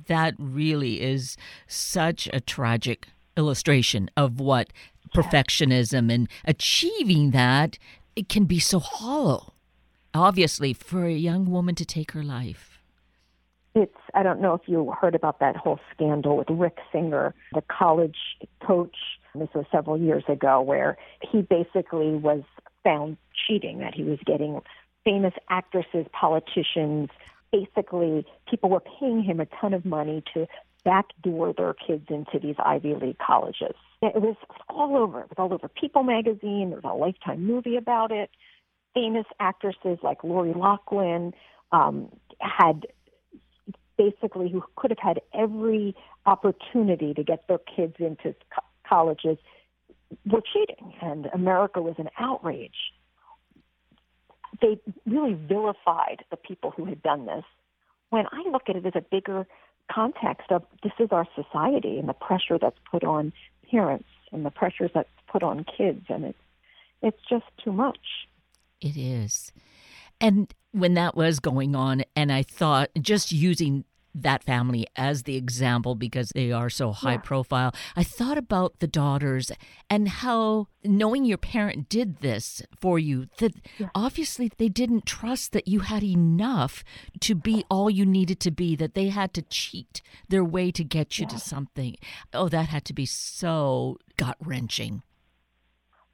that 0.07 0.33
really 0.37 1.01
is 1.01 1.37
such 1.67 2.27
a 2.33 2.39
tragic 2.39 3.07
illustration 3.37 4.09
of 4.15 4.39
what 4.39 4.71
perfectionism 5.13 6.11
and 6.11 6.27
achieving 6.45 7.31
that 7.31 7.77
it 8.15 8.29
can 8.29 8.45
be 8.45 8.59
so 8.59 8.79
hollow. 8.79 9.53
Obviously, 10.13 10.73
for 10.73 11.05
a 11.05 11.13
young 11.13 11.49
woman 11.51 11.75
to 11.75 11.85
take 11.85 12.11
her 12.13 12.23
life. 12.23 12.79
It's 13.73 13.97
I 14.13 14.23
don't 14.23 14.39
know 14.39 14.53
if 14.53 14.61
you 14.67 14.93
heard 14.99 15.15
about 15.15 15.39
that 15.39 15.57
whole 15.57 15.79
scandal 15.93 16.37
with 16.37 16.49
Rick 16.49 16.77
Singer, 16.91 17.35
the 17.53 17.61
college 17.61 18.17
coach. 18.65 18.95
This 19.33 19.49
was 19.53 19.65
several 19.69 19.97
years 19.97 20.23
ago 20.29 20.61
where 20.61 20.97
he 21.21 21.41
basically 21.41 22.11
was 22.15 22.43
found 22.85 23.17
cheating 23.45 23.79
that 23.79 23.93
he 23.93 24.03
was 24.03 24.19
getting 24.25 24.61
famous 25.03 25.33
actresses, 25.49 26.05
politicians, 26.13 27.09
basically 27.55 28.25
people 28.49 28.69
were 28.69 28.81
paying 28.99 29.23
him 29.23 29.39
a 29.39 29.45
ton 29.45 29.73
of 29.73 29.85
money 29.85 30.23
to 30.33 30.47
backdoor 30.83 31.53
their 31.53 31.73
kids 31.73 32.05
into 32.09 32.39
these 32.41 32.55
Ivy 32.63 32.95
League 32.95 33.17
colleges. 33.17 33.75
It 34.01 34.21
was 34.21 34.35
all 34.69 34.97
over. 34.97 35.21
It 35.21 35.29
was 35.29 35.37
all 35.37 35.53
over 35.53 35.67
People 35.67 36.03
magazine. 36.03 36.69
There 36.69 36.79
was 36.81 36.83
a 36.83 36.95
Lifetime 36.95 37.45
movie 37.45 37.75
about 37.75 38.11
it. 38.11 38.29
Famous 38.93 39.25
actresses 39.39 39.97
like 40.03 40.23
Lori 40.23 40.53
Loughlin 40.53 41.33
um, 41.71 42.09
had 42.39 42.85
basically 43.97 44.49
who 44.49 44.63
could 44.75 44.91
have 44.91 44.99
had 44.99 45.21
every 45.33 45.95
opportunity 46.25 47.13
to 47.13 47.23
get 47.23 47.47
their 47.47 47.59
kids 47.75 47.95
into 47.99 48.35
co- 48.53 48.63
colleges 48.87 49.37
were 50.25 50.41
cheating, 50.53 50.93
and 51.01 51.27
America 51.33 51.81
was 51.81 51.95
an 51.97 52.09
outrage. 52.19 52.93
They 54.61 54.79
really 55.05 55.33
vilified 55.33 56.23
the 56.31 56.37
people 56.37 56.71
who 56.71 56.85
had 56.85 57.01
done 57.01 57.25
this. 57.25 57.43
When 58.09 58.25
I 58.31 58.43
look 58.49 58.63
at 58.69 58.75
it 58.75 58.85
as 58.85 58.93
a 58.95 59.01
bigger 59.01 59.47
context 59.91 60.51
of 60.51 60.63
this 60.83 60.93
is 60.99 61.09
our 61.11 61.27
society 61.35 61.99
and 61.99 62.09
the 62.09 62.13
pressure 62.13 62.57
that's 62.59 62.77
put 62.89 63.03
on 63.03 63.33
parents 63.69 64.07
and 64.31 64.45
the 64.45 64.51
pressures 64.51 64.91
that's 64.93 65.09
put 65.31 65.43
on 65.43 65.65
kids 65.77 66.05
and 66.09 66.25
it's 66.25 66.37
it's 67.01 67.19
just 67.29 67.45
too 67.63 67.71
much 67.71 68.27
it 68.81 68.97
is 68.97 69.51
and 70.19 70.53
when 70.71 70.93
that 70.95 71.15
was 71.15 71.39
going 71.39 71.75
on 71.75 72.03
and 72.15 72.31
i 72.31 72.41
thought 72.41 72.89
just 72.99 73.31
using 73.31 73.83
that 74.15 74.43
family 74.43 74.87
as 74.95 75.23
the 75.23 75.35
example 75.35 75.93
because 75.93 76.29
they 76.29 76.51
are 76.51 76.69
so 76.69 76.91
high 76.91 77.13
yeah. 77.13 77.17
profile. 77.17 77.75
I 77.95 78.03
thought 78.03 78.37
about 78.37 78.79
the 78.79 78.87
daughters 78.87 79.51
and 79.89 80.07
how 80.07 80.67
knowing 80.83 81.25
your 81.25 81.37
parent 81.37 81.89
did 81.89 82.21
this 82.21 82.61
for 82.79 82.97
you, 82.97 83.27
that 83.39 83.53
yeah. 83.77 83.89
obviously 83.93 84.49
they 84.57 84.69
didn't 84.69 85.05
trust 85.05 85.51
that 85.51 85.67
you 85.67 85.81
had 85.81 86.03
enough 86.03 86.83
to 87.19 87.35
be 87.35 87.65
all 87.69 87.89
you 87.89 88.05
needed 88.05 88.39
to 88.41 88.51
be, 88.51 88.75
that 88.75 88.93
they 88.93 89.09
had 89.09 89.33
to 89.33 89.41
cheat 89.41 90.01
their 90.29 90.43
way 90.43 90.71
to 90.71 90.83
get 90.83 91.19
you 91.19 91.25
yeah. 91.25 91.35
to 91.35 91.39
something. 91.39 91.95
Oh, 92.33 92.47
that 92.49 92.69
had 92.69 92.85
to 92.85 92.93
be 92.93 93.05
so 93.05 93.97
gut 94.17 94.37
wrenching. 94.39 95.03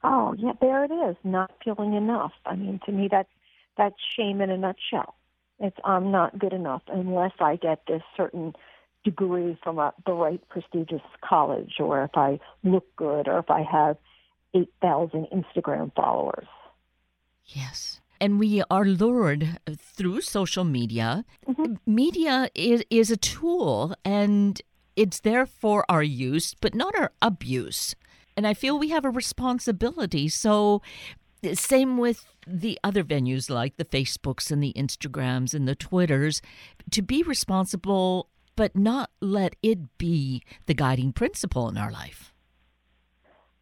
Oh, 0.03 0.33
yeah, 0.37 0.53
there 0.59 0.83
it 0.83 0.91
is, 0.91 1.15
not 1.23 1.51
feeling 1.63 1.93
enough. 1.93 2.31
I 2.45 2.55
mean, 2.55 2.79
to 2.87 2.91
me, 2.91 3.07
that's, 3.11 3.29
that's 3.77 3.95
shame 4.17 4.41
in 4.41 4.49
a 4.49 4.57
nutshell. 4.57 5.15
It's 5.61 5.77
I'm 5.85 6.11
not 6.11 6.39
good 6.39 6.53
enough 6.53 6.81
unless 6.87 7.33
I 7.39 7.55
get 7.55 7.83
this 7.87 8.01
certain 8.17 8.53
degree 9.03 9.57
from 9.63 9.79
a, 9.79 9.93
the 10.05 10.13
right 10.13 10.41
prestigious 10.49 11.01
college, 11.23 11.73
or 11.79 12.03
if 12.03 12.11
I 12.15 12.39
look 12.63 12.95
good, 12.95 13.27
or 13.27 13.39
if 13.39 13.49
I 13.49 13.61
have 13.61 13.97
eight 14.53 14.73
thousand 14.81 15.27
Instagram 15.31 15.93
followers. 15.95 16.47
Yes. 17.45 18.01
And 18.19 18.37
we 18.37 18.61
are 18.69 18.85
lured 18.85 19.59
through 19.77 20.21
social 20.21 20.63
media. 20.63 21.25
Mm-hmm. 21.47 21.73
Media 21.85 22.49
is, 22.53 22.83
is 22.91 23.09
a 23.09 23.17
tool 23.17 23.95
and 24.05 24.61
it's 24.95 25.21
there 25.21 25.47
for 25.47 25.85
our 25.89 26.03
use, 26.03 26.53
but 26.61 26.75
not 26.75 26.93
our 26.95 27.11
abuse. 27.21 27.95
And 28.37 28.45
I 28.45 28.53
feel 28.53 28.77
we 28.77 28.89
have 28.89 29.05
a 29.05 29.09
responsibility. 29.09 30.29
So 30.29 30.81
same 31.53 31.97
with 31.97 32.25
the 32.47 32.79
other 32.83 33.03
venues 33.03 33.49
like 33.49 33.77
the 33.77 33.85
Facebooks 33.85 34.51
and 34.51 34.61
the 34.61 34.73
Instagrams 34.73 35.53
and 35.53 35.67
the 35.67 35.75
Twitters 35.75 36.41
to 36.91 37.01
be 37.01 37.23
responsible, 37.23 38.29
but 38.55 38.75
not 38.75 39.09
let 39.21 39.55
it 39.63 39.97
be 39.97 40.43
the 40.65 40.73
guiding 40.73 41.11
principle 41.11 41.67
in 41.69 41.77
our 41.77 41.91
life. 41.91 42.33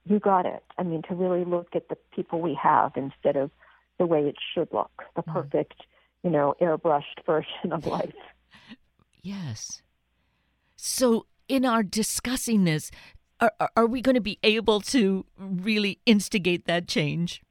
You 0.06 0.20
got 0.20 0.46
it. 0.46 0.64
I 0.78 0.84
mean, 0.84 1.04
to 1.04 1.16
really 1.16 1.46
look 1.46 1.68
at 1.76 1.90
the 1.90 1.98
people 2.14 2.42
we 2.42 2.58
have 2.62 2.94
instead 2.96 3.36
of 3.36 3.52
the 4.00 4.06
way 4.06 4.22
it 4.22 4.36
should 4.54 4.70
look, 4.74 5.04
the 5.16 5.22
mm-hmm. 5.22 5.32
perfect, 5.32 5.84
you 6.24 6.30
know, 6.30 6.56
airbrushed 6.62 7.26
version 7.26 7.72
of 7.72 7.86
life. 7.86 8.14
Yes. 9.22 9.82
So, 10.78 11.26
in 11.50 11.66
our 11.66 11.84
discussing 11.84 12.64
this, 12.64 12.90
are, 13.42 13.52
are 13.76 13.86
we 13.86 14.02
going 14.02 14.16
to 14.16 14.22
be 14.22 14.40
able 14.44 14.80
to 14.82 15.26
really 15.38 16.00
instigate 16.06 16.66
that 16.68 16.88
change? 16.88 17.42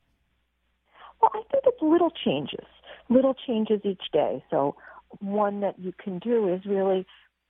Well, 1.20 1.30
I 1.34 1.42
think 1.50 1.64
it's 1.66 1.77
little 1.90 2.10
changes, 2.10 2.66
little 3.08 3.34
changes 3.34 3.80
each 3.84 4.02
day. 4.12 4.42
So 4.50 4.76
one 5.20 5.60
that 5.60 5.78
you 5.78 5.92
can 6.02 6.18
do 6.18 6.52
is 6.52 6.64
really 6.66 7.06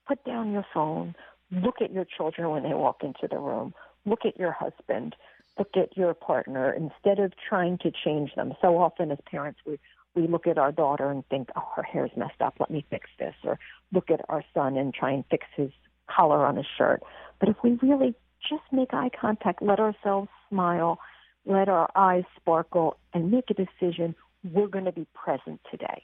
put 0.07 0.25
down 0.25 0.53
your 0.53 0.65
phone, 0.73 1.15
look 1.51 1.77
at 1.81 1.93
your 1.93 2.05
children 2.05 2.51
when 2.51 2.63
they 2.63 2.75
walk 2.75 3.03
into 3.03 3.29
the 3.31 3.39
room, 3.39 3.75
look 4.07 4.21
at 4.25 4.39
your 4.39 4.53
husband, 4.53 5.17
look 5.59 5.71
at 5.77 5.97
your 5.97 6.15
partner 6.15 6.73
instead 6.73 7.19
of 7.19 7.33
trying 7.49 7.79
to 7.79 7.91
change 8.05 8.35
them. 8.37 8.55
So 8.63 8.79
often 8.79 9.11
as 9.11 9.19
parents, 9.31 9.61
we 9.67 9.79
we 10.15 10.27
look 10.27 10.47
at 10.47 10.59
our 10.59 10.73
daughter 10.73 11.11
and 11.11 11.25
think, 11.29 11.49
oh, 11.55 11.69
her 11.77 11.83
hair's 11.83 12.11
messed 12.17 12.41
up. 12.41 12.55
Let 12.59 12.71
me 12.71 12.85
fix 12.91 13.09
this. 13.19 13.35
Or 13.45 13.59
look 13.93 14.11
at 14.11 14.21
our 14.29 14.43
son 14.55 14.77
and 14.77 14.93
try 14.93 15.13
and 15.13 15.25
fix 15.31 15.47
his 15.55 15.71
collar 16.11 16.45
on 16.45 16.57
his 16.57 16.67
shirt. 16.77 17.03
But 17.39 17.51
if 17.51 17.57
we 17.63 17.79
really 17.83 18.15
just 18.49 18.63
make 18.73 18.93
eye 18.93 19.11
contact, 19.21 19.63
let 19.63 19.79
ourselves 19.79 20.29
smile, 20.49 20.99
let 21.45 21.69
our 21.69 21.91
eyes 21.95 22.25
sparkle, 22.37 22.97
and 23.13 23.31
make 23.31 23.45
a 23.51 23.55
decision 23.55 24.15
we're 24.45 24.69
going 24.69 24.85
to 24.85 24.93
be 24.93 25.07
present 25.15 25.61
today. 25.71 26.03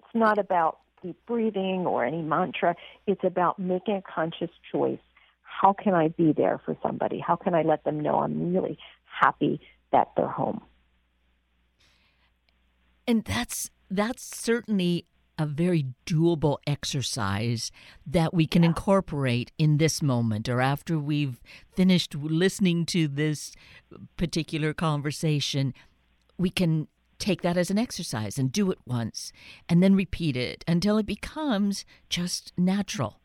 It's 0.00 0.14
not 0.14 0.38
about 0.38 0.78
deep 1.02 1.16
breathing 1.26 1.84
or 1.86 2.04
any 2.04 2.22
mantra. 2.22 2.74
It's 3.06 3.24
about 3.24 3.58
making 3.58 3.96
a 3.96 4.02
conscious 4.02 4.50
choice. 4.70 4.98
How 5.42 5.72
can 5.72 5.94
I 5.94 6.08
be 6.08 6.32
there 6.32 6.60
for 6.64 6.76
somebody? 6.82 7.18
How 7.18 7.36
can 7.36 7.54
I 7.54 7.62
let 7.62 7.84
them 7.84 8.00
know 8.00 8.20
I'm 8.20 8.52
really 8.54 8.78
happy 9.04 9.60
that 9.92 10.08
they're 10.16 10.28
home? 10.28 10.62
And 13.06 13.24
that's 13.24 13.70
that's 13.90 14.22
certainly 14.22 15.06
a 15.38 15.46
very 15.46 15.86
doable 16.04 16.58
exercise 16.66 17.70
that 18.06 18.34
we 18.34 18.46
can 18.46 18.62
yeah. 18.62 18.70
incorporate 18.70 19.52
in 19.56 19.78
this 19.78 20.02
moment 20.02 20.48
or 20.48 20.60
after 20.60 20.98
we've 20.98 21.40
finished 21.72 22.14
listening 22.16 22.84
to 22.84 23.06
this 23.08 23.52
particular 24.16 24.74
conversation. 24.74 25.72
We 26.36 26.50
can 26.50 26.88
take 27.18 27.42
that 27.42 27.56
as 27.56 27.70
an 27.70 27.78
exercise 27.78 28.38
and 28.38 28.52
do 28.52 28.70
it 28.70 28.78
once 28.86 29.32
and 29.68 29.82
then 29.82 29.94
repeat 29.94 30.36
it 30.36 30.64
until 30.66 30.98
it 30.98 31.06
becomes 31.06 31.84
just 32.08 32.52
natural. 32.56 33.20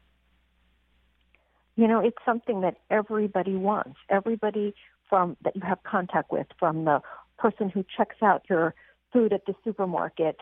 You 1.76 1.88
know, 1.88 2.00
it's 2.00 2.18
something 2.26 2.62
that 2.62 2.78
everybody 2.90 3.56
wants. 3.56 3.98
Everybody 4.10 4.76
from 5.10 5.38
that 5.44 5.56
you 5.56 5.62
have 5.62 5.82
contact 5.84 6.32
with, 6.32 6.48
from 6.60 6.86
the 6.86 7.02
person 7.38 7.70
who 7.70 7.84
checks 7.96 8.18
out 8.22 8.44
your 8.50 8.74
food 9.12 9.34
at 9.34 9.46
the 9.46 9.54
supermarket 9.64 10.38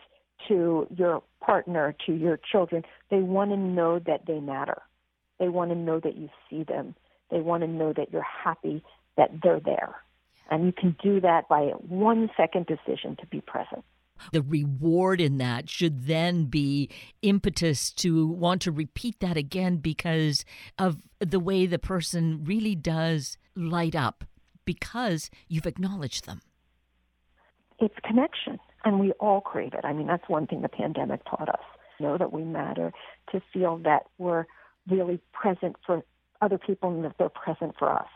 to 0.48 0.86
your 0.96 1.22
partner, 1.40 1.94
to 2.06 2.12
your 2.12 2.38
children, 2.50 2.82
they 3.10 3.20
want 3.20 3.50
to 3.50 3.56
know 3.56 3.98
that 3.98 4.26
they 4.26 4.40
matter. 4.40 4.82
They 5.38 5.48
want 5.48 5.70
to 5.70 5.76
know 5.76 6.00
that 6.00 6.16
you 6.16 6.28
see 6.48 6.64
them. 6.64 6.94
They 7.30 7.40
want 7.40 7.62
to 7.62 7.66
know 7.66 7.92
that 7.92 8.12
you're 8.12 8.22
happy 8.22 8.82
that 9.16 9.30
they're 9.42 9.60
there. 9.60 9.96
And 10.50 10.66
you 10.66 10.72
can 10.72 10.96
do 11.02 11.20
that 11.20 11.48
by 11.48 11.62
a 11.62 11.72
one 11.72 12.30
second 12.36 12.66
decision 12.66 13.16
to 13.16 13.26
be 13.26 13.40
present. 13.40 13.84
The 14.32 14.42
reward 14.42 15.20
in 15.20 15.38
that 15.38 15.68
should 15.68 16.06
then 16.06 16.44
be 16.44 16.90
impetus 17.22 17.90
to 17.94 18.26
want 18.28 18.62
to 18.62 18.70
repeat 18.70 19.18
that 19.20 19.36
again 19.36 19.76
because 19.76 20.44
of 20.78 20.98
the 21.18 21.40
way 21.40 21.66
the 21.66 21.78
person 21.78 22.44
really 22.44 22.74
does 22.74 23.36
light 23.56 23.96
up 23.96 24.24
because 24.64 25.30
you've 25.48 25.66
acknowledged 25.66 26.26
them. 26.26 26.40
It's 27.78 27.94
connection 28.04 28.60
and 28.84 29.00
we 29.00 29.12
all 29.12 29.40
crave 29.40 29.74
it. 29.74 29.84
I 29.84 29.92
mean, 29.92 30.06
that's 30.06 30.28
one 30.28 30.46
thing 30.46 30.62
the 30.62 30.68
pandemic 30.68 31.24
taught 31.24 31.48
us. 31.48 31.60
know 31.98 32.18
that 32.18 32.32
we 32.32 32.44
matter, 32.44 32.92
to 33.30 33.40
feel 33.52 33.78
that 33.78 34.02
we're 34.18 34.44
really 34.88 35.20
present 35.32 35.76
for 35.86 36.02
other 36.40 36.58
people 36.58 36.90
and 36.90 37.04
that 37.04 37.14
they're 37.18 37.28
present 37.28 37.74
for 37.78 37.90
us. 37.92 38.08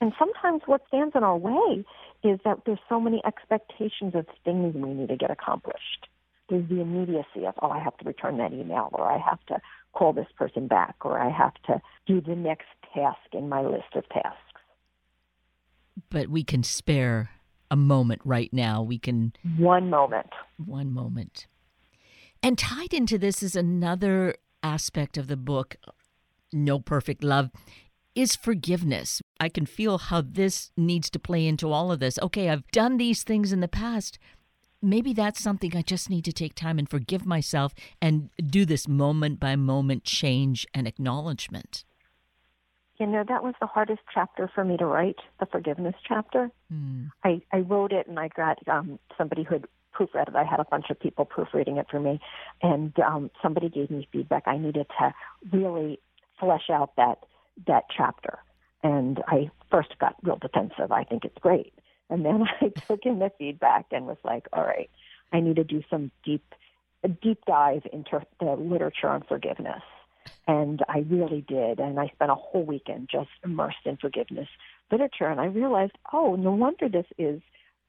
And 0.00 0.12
sometimes 0.18 0.62
what 0.66 0.82
stands 0.88 1.14
in 1.14 1.22
our 1.22 1.36
way 1.36 1.84
is 2.24 2.40
that 2.44 2.60
there's 2.64 2.78
so 2.88 3.00
many 3.00 3.20
expectations 3.26 4.14
of 4.14 4.26
things 4.44 4.74
we 4.74 4.94
need 4.94 5.08
to 5.08 5.16
get 5.16 5.30
accomplished. 5.30 6.08
There's 6.48 6.68
the 6.68 6.80
immediacy 6.80 7.46
of, 7.46 7.54
oh, 7.62 7.70
I 7.70 7.78
have 7.82 7.96
to 7.98 8.04
return 8.04 8.38
that 8.38 8.52
email, 8.52 8.88
or 8.92 9.04
I 9.04 9.18
have 9.18 9.44
to 9.46 9.60
call 9.92 10.12
this 10.12 10.26
person 10.36 10.66
back, 10.66 10.96
or 11.04 11.20
I 11.20 11.30
have 11.30 11.54
to 11.66 11.80
do 12.06 12.20
the 12.20 12.34
next 12.34 12.66
task 12.94 13.18
in 13.32 13.48
my 13.48 13.62
list 13.62 13.94
of 13.94 14.08
tasks. 14.08 14.36
But 16.08 16.28
we 16.28 16.44
can 16.44 16.62
spare 16.62 17.30
a 17.70 17.76
moment 17.76 18.22
right 18.24 18.52
now. 18.52 18.82
We 18.82 18.98
can. 18.98 19.32
One 19.58 19.90
moment. 19.90 20.30
One 20.56 20.92
moment. 20.92 21.46
And 22.42 22.58
tied 22.58 22.94
into 22.94 23.18
this 23.18 23.42
is 23.42 23.54
another 23.54 24.34
aspect 24.62 25.18
of 25.18 25.28
the 25.28 25.36
book, 25.36 25.76
No 26.52 26.78
Perfect 26.78 27.22
Love, 27.22 27.50
is 28.14 28.36
forgiveness. 28.36 29.22
I 29.38 29.48
can 29.48 29.66
feel 29.66 29.98
how 29.98 30.22
this 30.22 30.70
needs 30.76 31.10
to 31.10 31.18
play 31.18 31.46
into 31.46 31.72
all 31.72 31.92
of 31.92 32.00
this. 32.00 32.18
Okay, 32.22 32.48
I've 32.48 32.66
done 32.72 32.96
these 32.96 33.22
things 33.22 33.52
in 33.52 33.60
the 33.60 33.68
past. 33.68 34.18
Maybe 34.82 35.12
that's 35.12 35.42
something 35.42 35.76
I 35.76 35.82
just 35.82 36.08
need 36.08 36.24
to 36.24 36.32
take 36.32 36.54
time 36.54 36.78
and 36.78 36.88
forgive 36.88 37.26
myself 37.26 37.74
and 38.00 38.30
do 38.44 38.64
this 38.64 38.88
moment 38.88 39.38
by 39.38 39.54
moment 39.56 40.04
change 40.04 40.66
and 40.74 40.88
acknowledgement. 40.88 41.84
You 42.98 43.06
know, 43.06 43.24
that 43.26 43.42
was 43.42 43.54
the 43.60 43.66
hardest 43.66 44.02
chapter 44.12 44.50
for 44.54 44.64
me 44.64 44.76
to 44.76 44.84
write, 44.84 45.16
the 45.38 45.46
forgiveness 45.46 45.94
chapter. 46.06 46.50
Mm. 46.72 47.10
I, 47.24 47.40
I 47.52 47.60
wrote 47.60 47.92
it 47.92 48.06
and 48.06 48.18
I 48.18 48.28
got 48.28 48.58
um, 48.68 48.98
somebody 49.16 49.42
who 49.42 49.54
had 49.54 49.66
proofread 49.94 50.28
it. 50.28 50.36
I 50.36 50.44
had 50.44 50.60
a 50.60 50.66
bunch 50.70 50.86
of 50.90 51.00
people 51.00 51.24
proofreading 51.24 51.78
it 51.78 51.86
for 51.90 52.00
me, 52.00 52.20
and 52.62 52.92
um, 53.00 53.30
somebody 53.42 53.68
gave 53.68 53.90
me 53.90 54.06
feedback. 54.12 54.44
I 54.46 54.58
needed 54.58 54.86
to 54.98 55.14
really 55.50 55.98
flesh 56.38 56.68
out 56.70 56.94
that 56.96 57.18
that 57.66 57.84
chapter. 57.94 58.38
And 58.82 59.22
I 59.26 59.50
first 59.70 59.98
got 59.98 60.16
real 60.22 60.38
defensive. 60.40 60.90
I 60.90 61.04
think 61.04 61.24
it's 61.24 61.38
great. 61.38 61.74
And 62.08 62.24
then 62.24 62.44
I 62.60 62.68
took 62.88 63.06
in 63.06 63.18
the 63.18 63.30
feedback 63.38 63.86
and 63.92 64.06
was 64.06 64.18
like, 64.24 64.46
all 64.52 64.64
right, 64.64 64.90
I 65.32 65.40
need 65.40 65.56
to 65.56 65.64
do 65.64 65.82
some 65.88 66.10
deep, 66.24 66.54
a 67.04 67.08
deep 67.08 67.44
dive 67.46 67.86
into 67.92 68.20
the 68.40 68.52
literature 68.52 69.08
on 69.08 69.22
forgiveness. 69.22 69.82
And 70.46 70.82
I 70.88 71.04
really 71.08 71.44
did. 71.46 71.78
And 71.78 71.98
I 71.98 72.08
spent 72.08 72.30
a 72.30 72.34
whole 72.34 72.64
weekend 72.64 73.08
just 73.10 73.30
immersed 73.44 73.86
in 73.86 73.96
forgiveness 73.96 74.48
literature. 74.90 75.26
And 75.26 75.40
I 75.40 75.46
realized, 75.46 75.92
oh, 76.12 76.34
no 76.36 76.52
wonder 76.52 76.88
this 76.88 77.06
is 77.16 77.40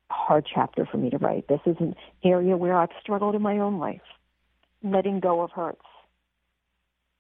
a 0.10 0.14
hard 0.14 0.48
chapter 0.52 0.86
for 0.86 0.98
me 0.98 1.10
to 1.10 1.18
write. 1.18 1.48
This 1.48 1.62
is 1.66 1.76
an 1.80 1.96
area 2.24 2.56
where 2.56 2.76
I've 2.76 2.90
struggled 3.02 3.36
in 3.36 3.42
my 3.42 3.58
own 3.58 3.80
life, 3.80 4.02
letting 4.84 5.20
go 5.20 5.42
of 5.42 5.52
hurts. 5.52 5.82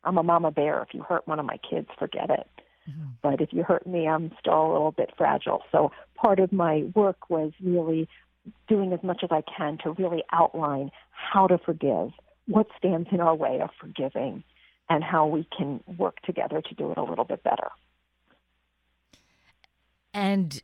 I'm 0.03 0.17
a 0.17 0.23
mama 0.23 0.51
bear. 0.51 0.81
If 0.81 0.93
you 0.93 1.03
hurt 1.03 1.27
one 1.27 1.39
of 1.39 1.45
my 1.45 1.57
kids, 1.57 1.87
forget 1.97 2.29
it. 2.29 2.47
Mm-hmm. 2.89 3.09
But 3.21 3.41
if 3.41 3.53
you 3.53 3.63
hurt 3.63 3.85
me, 3.85 4.07
I'm 4.07 4.31
still 4.39 4.61
a 4.61 4.71
little 4.71 4.91
bit 4.91 5.11
fragile. 5.17 5.63
So 5.71 5.91
part 6.15 6.39
of 6.39 6.51
my 6.51 6.85
work 6.95 7.29
was 7.29 7.51
really 7.61 8.09
doing 8.67 8.91
as 8.93 9.03
much 9.03 9.23
as 9.23 9.29
I 9.31 9.43
can 9.55 9.77
to 9.83 9.91
really 9.91 10.23
outline 10.31 10.91
how 11.11 11.47
to 11.47 11.57
forgive, 11.59 12.11
what 12.47 12.67
stands 12.77 13.09
in 13.11 13.21
our 13.21 13.35
way 13.35 13.59
of 13.61 13.69
forgiving, 13.79 14.43
and 14.89 15.03
how 15.03 15.27
we 15.27 15.47
can 15.55 15.81
work 15.97 16.19
together 16.21 16.61
to 16.61 16.75
do 16.75 16.91
it 16.91 16.97
a 16.97 17.03
little 17.03 17.25
bit 17.25 17.43
better. 17.43 17.69
And 20.13 20.61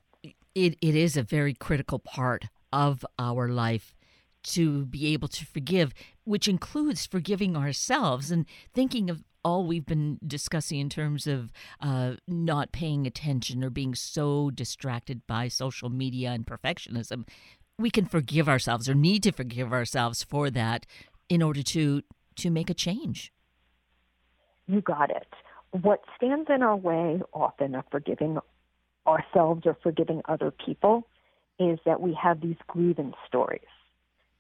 it, 0.56 0.78
it 0.82 0.96
is 0.96 1.16
a 1.16 1.24
very 1.24 1.54
critical 1.54 2.00
part 2.00 2.46
of 2.74 3.06
our 3.20 3.48
life 3.48 3.96
to 4.44 4.86
be 4.86 5.14
able 5.14 5.28
to 5.28 5.46
forgive, 5.46 5.94
which 6.24 6.48
includes 6.48 7.06
forgiving 7.06 7.56
ourselves 7.56 8.32
and 8.32 8.46
thinking 8.74 9.10
of 9.10 9.24
all 9.44 9.66
we've 9.66 9.86
been 9.86 10.20
discussing 10.26 10.80
in 10.80 10.90
terms 10.90 11.28
of 11.28 11.52
uh, 11.82 12.16
not 12.28 12.72
paying 12.72 13.08
attention 13.08 13.64
or 13.64 13.70
being 13.70 13.96
so 13.96 14.50
distracted 14.50 15.26
by 15.28 15.48
social 15.48 15.90
media 15.90 16.32
and 16.32 16.46
perfectionism, 16.46 17.28
we 17.78 17.90
can 17.90 18.06
forgive 18.06 18.50
ourselves 18.50 18.90
or 18.90 18.96
need 18.96 19.24
to 19.24 19.32
forgive 19.32 19.72
ourselves 19.72 20.24
for 20.24 20.50
that 20.50 20.86
in 21.30 21.42
order 21.42 21.64
to 21.64 22.02
to 22.36 22.50
make 22.52 22.70
a 22.70 22.74
change. 22.74 23.34
You 24.68 24.82
got 24.82 25.10
it. 25.10 25.28
What 25.72 26.02
stands 26.16 26.50
in 26.54 26.62
our 26.62 26.76
way 26.76 27.22
often 27.34 27.74
of 27.76 27.84
forgiving 27.90 28.38
ourselves 29.08 29.64
or 29.66 29.76
forgiving 29.82 30.22
other 30.26 30.52
people 30.52 31.08
is 31.60 31.80
that 31.86 32.02
we 32.02 32.14
have 32.22 32.42
these 32.42 32.58
grievance 32.68 33.16
stories. 33.28 33.62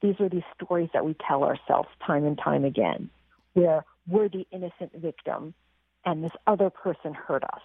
These 0.01 0.15
are 0.19 0.29
these 0.29 0.43
stories 0.53 0.89
that 0.93 1.05
we 1.05 1.15
tell 1.27 1.43
ourselves 1.43 1.89
time 2.05 2.25
and 2.25 2.37
time 2.37 2.63
again, 2.63 3.09
where 3.53 3.83
we're 4.07 4.29
the 4.29 4.47
innocent 4.51 4.93
victim 4.95 5.53
and 6.05 6.23
this 6.23 6.31
other 6.47 6.69
person 6.69 7.13
hurt 7.13 7.43
us. 7.43 7.61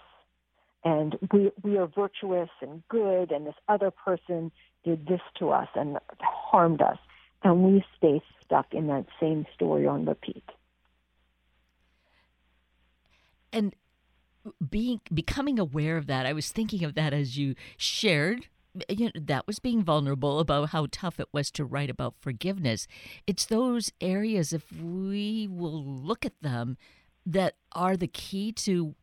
And 0.83 1.17
we, 1.31 1.51
we 1.63 1.77
are 1.77 1.87
virtuous 1.87 2.49
and 2.61 2.83
good, 2.89 3.31
and 3.31 3.47
this 3.47 3.55
other 3.69 3.89
person 3.89 4.51
did 4.83 5.07
this 5.07 5.21
to 5.39 5.51
us 5.51 5.69
and 5.75 5.97
harmed 6.19 6.81
us. 6.81 6.97
And 7.41 7.63
we 7.63 7.85
stay 7.97 8.21
stuck 8.43 8.73
in 8.73 8.87
that 8.87 9.05
same 9.19 9.45
story 9.53 9.87
on 9.87 10.05
repeat. 10.05 10.43
And 13.53 13.73
being 14.69 14.99
becoming 15.13 15.57
aware 15.57 15.95
of 15.95 16.07
that, 16.07 16.25
I 16.25 16.33
was 16.33 16.51
thinking 16.51 16.83
of 16.83 16.95
that 16.95 17.13
as 17.13 17.37
you 17.37 17.55
shared 17.77 18.47
you 18.89 19.05
know, 19.05 19.11
that 19.15 19.47
was 19.47 19.59
being 19.59 19.83
vulnerable 19.83 20.39
about 20.39 20.69
how 20.69 20.87
tough 20.91 21.19
it 21.19 21.27
was 21.31 21.51
to 21.51 21.65
write 21.65 21.89
about 21.89 22.15
forgiveness. 22.19 22.87
It's 23.27 23.45
those 23.45 23.91
areas, 24.01 24.53
if 24.53 24.71
we 24.71 25.47
will 25.49 25.83
look 25.83 26.25
at 26.25 26.41
them, 26.41 26.77
that 27.25 27.55
are 27.71 27.95
the 27.95 28.07
key 28.07 28.51
to 28.51 28.95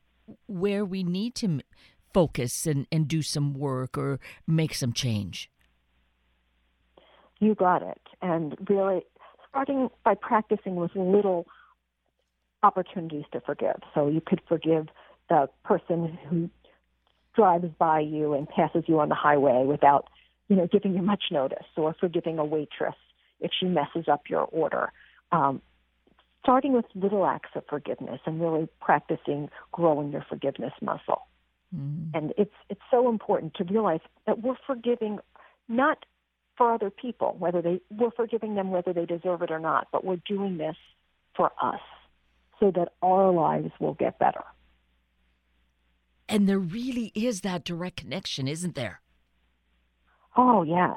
where 0.46 0.84
we 0.84 1.02
need 1.02 1.34
to 1.36 1.60
focus 2.12 2.66
and, 2.66 2.86
and 2.90 3.06
do 3.08 3.22
some 3.22 3.54
work 3.54 3.96
or 3.96 4.18
make 4.46 4.74
some 4.74 4.92
change. 4.92 5.50
You 7.38 7.54
got 7.54 7.82
it. 7.82 8.00
And 8.20 8.56
really, 8.68 9.02
starting 9.48 9.88
by 10.04 10.14
practicing 10.14 10.76
with 10.76 10.94
little 10.94 11.46
opportunities 12.62 13.24
to 13.32 13.40
forgive. 13.40 13.76
So 13.94 14.08
you 14.08 14.20
could 14.20 14.42
forgive 14.46 14.88
the 15.28 15.48
person 15.64 16.18
who 16.28 16.50
drives 17.34 17.68
by 17.78 18.00
you 18.00 18.34
and 18.34 18.48
passes 18.48 18.84
you 18.86 19.00
on 19.00 19.08
the 19.08 19.14
highway 19.14 19.64
without, 19.66 20.08
you 20.48 20.56
know, 20.56 20.66
giving 20.66 20.94
you 20.94 21.02
much 21.02 21.24
notice, 21.30 21.66
or 21.76 21.94
forgiving 21.98 22.38
a 22.38 22.44
waitress 22.44 22.94
if 23.40 23.50
she 23.58 23.66
messes 23.66 24.08
up 24.08 24.22
your 24.28 24.44
order. 24.44 24.92
Um, 25.32 25.62
starting 26.42 26.72
with 26.72 26.86
little 26.94 27.26
acts 27.26 27.50
of 27.54 27.62
forgiveness 27.68 28.20
and 28.26 28.40
really 28.40 28.68
practicing 28.80 29.48
growing 29.72 30.10
your 30.10 30.24
forgiveness 30.28 30.72
muscle. 30.80 31.26
Mm. 31.74 32.10
And 32.14 32.34
it's 32.36 32.54
it's 32.68 32.80
so 32.90 33.08
important 33.08 33.54
to 33.54 33.64
realize 33.64 34.00
that 34.26 34.42
we're 34.42 34.56
forgiving 34.66 35.20
not 35.68 36.04
for 36.56 36.74
other 36.74 36.90
people, 36.90 37.36
whether 37.38 37.62
they 37.62 37.80
we're 37.90 38.10
forgiving 38.10 38.54
them 38.54 38.70
whether 38.70 38.92
they 38.92 39.06
deserve 39.06 39.42
it 39.42 39.50
or 39.50 39.60
not, 39.60 39.88
but 39.92 40.04
we're 40.04 40.20
doing 40.26 40.58
this 40.58 40.76
for 41.36 41.52
us 41.62 41.80
so 42.58 42.70
that 42.72 42.88
our 43.02 43.32
lives 43.32 43.70
will 43.80 43.94
get 43.94 44.18
better. 44.18 44.42
And 46.30 46.48
there 46.48 46.60
really 46.60 47.10
is 47.14 47.40
that 47.40 47.64
direct 47.64 47.96
connection, 47.96 48.46
isn't 48.46 48.76
there? 48.76 49.00
Oh, 50.36 50.62
yes. 50.62 50.96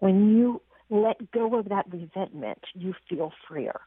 When 0.00 0.36
you 0.36 0.60
let 0.90 1.30
go 1.32 1.58
of 1.58 1.70
that 1.70 1.86
resentment, 1.90 2.58
you 2.74 2.94
feel 3.08 3.32
freer. 3.48 3.80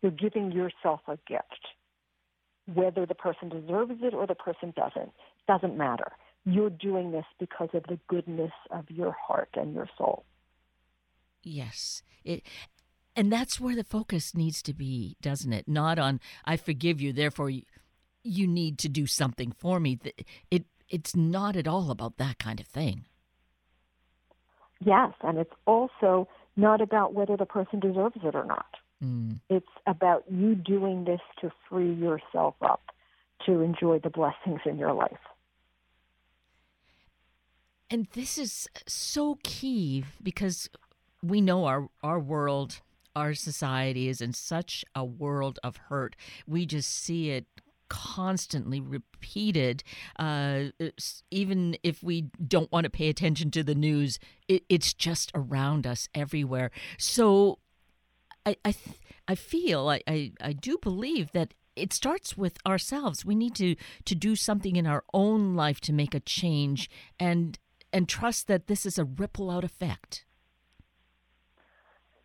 You're 0.00 0.12
giving 0.12 0.52
yourself 0.52 1.00
a 1.08 1.18
gift. 1.26 1.66
Whether 2.72 3.04
the 3.04 3.16
person 3.16 3.48
deserves 3.48 4.00
it 4.00 4.14
or 4.14 4.26
the 4.28 4.36
person 4.36 4.72
doesn't, 4.76 5.10
doesn't 5.48 5.76
matter. 5.76 6.12
You're 6.44 6.70
doing 6.70 7.10
this 7.10 7.24
because 7.40 7.70
of 7.74 7.82
the 7.88 7.98
goodness 8.08 8.52
of 8.70 8.88
your 8.88 9.16
heart 9.20 9.50
and 9.54 9.74
your 9.74 9.88
soul. 9.98 10.24
Yes. 11.42 12.02
It, 12.24 12.42
and 13.16 13.32
that's 13.32 13.58
where 13.58 13.74
the 13.74 13.84
focus 13.84 14.36
needs 14.36 14.62
to 14.62 14.72
be, 14.72 15.16
doesn't 15.20 15.52
it? 15.52 15.66
Not 15.66 15.98
on, 15.98 16.20
I 16.44 16.56
forgive 16.56 17.00
you, 17.00 17.12
therefore 17.12 17.50
you, 17.50 17.62
you 18.28 18.46
need 18.46 18.78
to 18.78 18.88
do 18.88 19.06
something 19.06 19.52
for 19.52 19.80
me. 19.80 19.98
It 20.50 20.66
it's 20.88 21.14
not 21.14 21.56
at 21.56 21.68
all 21.68 21.90
about 21.90 22.16
that 22.16 22.38
kind 22.38 22.60
of 22.60 22.66
thing. 22.66 23.04
Yes, 24.80 25.12
and 25.22 25.38
it's 25.38 25.52
also 25.66 26.28
not 26.56 26.80
about 26.80 27.14
whether 27.14 27.36
the 27.36 27.46
person 27.46 27.80
deserves 27.80 28.16
it 28.22 28.34
or 28.34 28.44
not. 28.44 28.76
Mm. 29.04 29.40
It's 29.48 29.66
about 29.86 30.24
you 30.30 30.54
doing 30.54 31.04
this 31.04 31.20
to 31.40 31.52
free 31.68 31.92
yourself 31.92 32.54
up 32.62 32.80
to 33.46 33.60
enjoy 33.60 33.98
the 33.98 34.10
blessings 34.10 34.60
in 34.66 34.78
your 34.78 34.92
life. 34.92 35.18
And 37.90 38.06
this 38.12 38.36
is 38.36 38.68
so 38.86 39.38
key 39.42 40.04
because 40.22 40.68
we 41.22 41.40
know 41.40 41.64
our, 41.64 41.88
our 42.02 42.20
world, 42.20 42.80
our 43.16 43.34
society 43.34 44.08
is 44.08 44.20
in 44.20 44.32
such 44.32 44.84
a 44.94 45.04
world 45.04 45.58
of 45.62 45.76
hurt. 45.88 46.14
We 46.46 46.66
just 46.66 46.90
see 46.90 47.30
it 47.30 47.46
constantly 47.88 48.80
repeated. 48.80 49.82
Uh, 50.18 50.64
even 51.30 51.76
if 51.82 52.02
we 52.02 52.22
don't 52.46 52.70
want 52.72 52.84
to 52.84 52.90
pay 52.90 53.08
attention 53.08 53.50
to 53.52 53.62
the 53.62 53.74
news, 53.74 54.18
it, 54.48 54.64
it's 54.68 54.92
just 54.94 55.30
around 55.34 55.86
us 55.86 56.08
everywhere. 56.14 56.70
So, 56.98 57.58
I 58.46 58.56
I, 58.64 58.72
th- 58.72 58.96
I 59.26 59.34
feel 59.34 59.88
I, 59.88 60.00
I 60.06 60.32
I 60.40 60.52
do 60.52 60.78
believe 60.80 61.32
that 61.32 61.54
it 61.76 61.92
starts 61.92 62.36
with 62.36 62.58
ourselves. 62.66 63.24
We 63.24 63.34
need 63.34 63.54
to 63.56 63.76
to 64.04 64.14
do 64.14 64.36
something 64.36 64.76
in 64.76 64.86
our 64.86 65.04
own 65.12 65.54
life 65.54 65.80
to 65.82 65.92
make 65.92 66.14
a 66.14 66.20
change 66.20 66.90
and 67.18 67.58
and 67.92 68.08
trust 68.08 68.48
that 68.48 68.66
this 68.66 68.84
is 68.84 68.98
a 68.98 69.04
ripple 69.04 69.50
out 69.50 69.64
effect. 69.64 70.24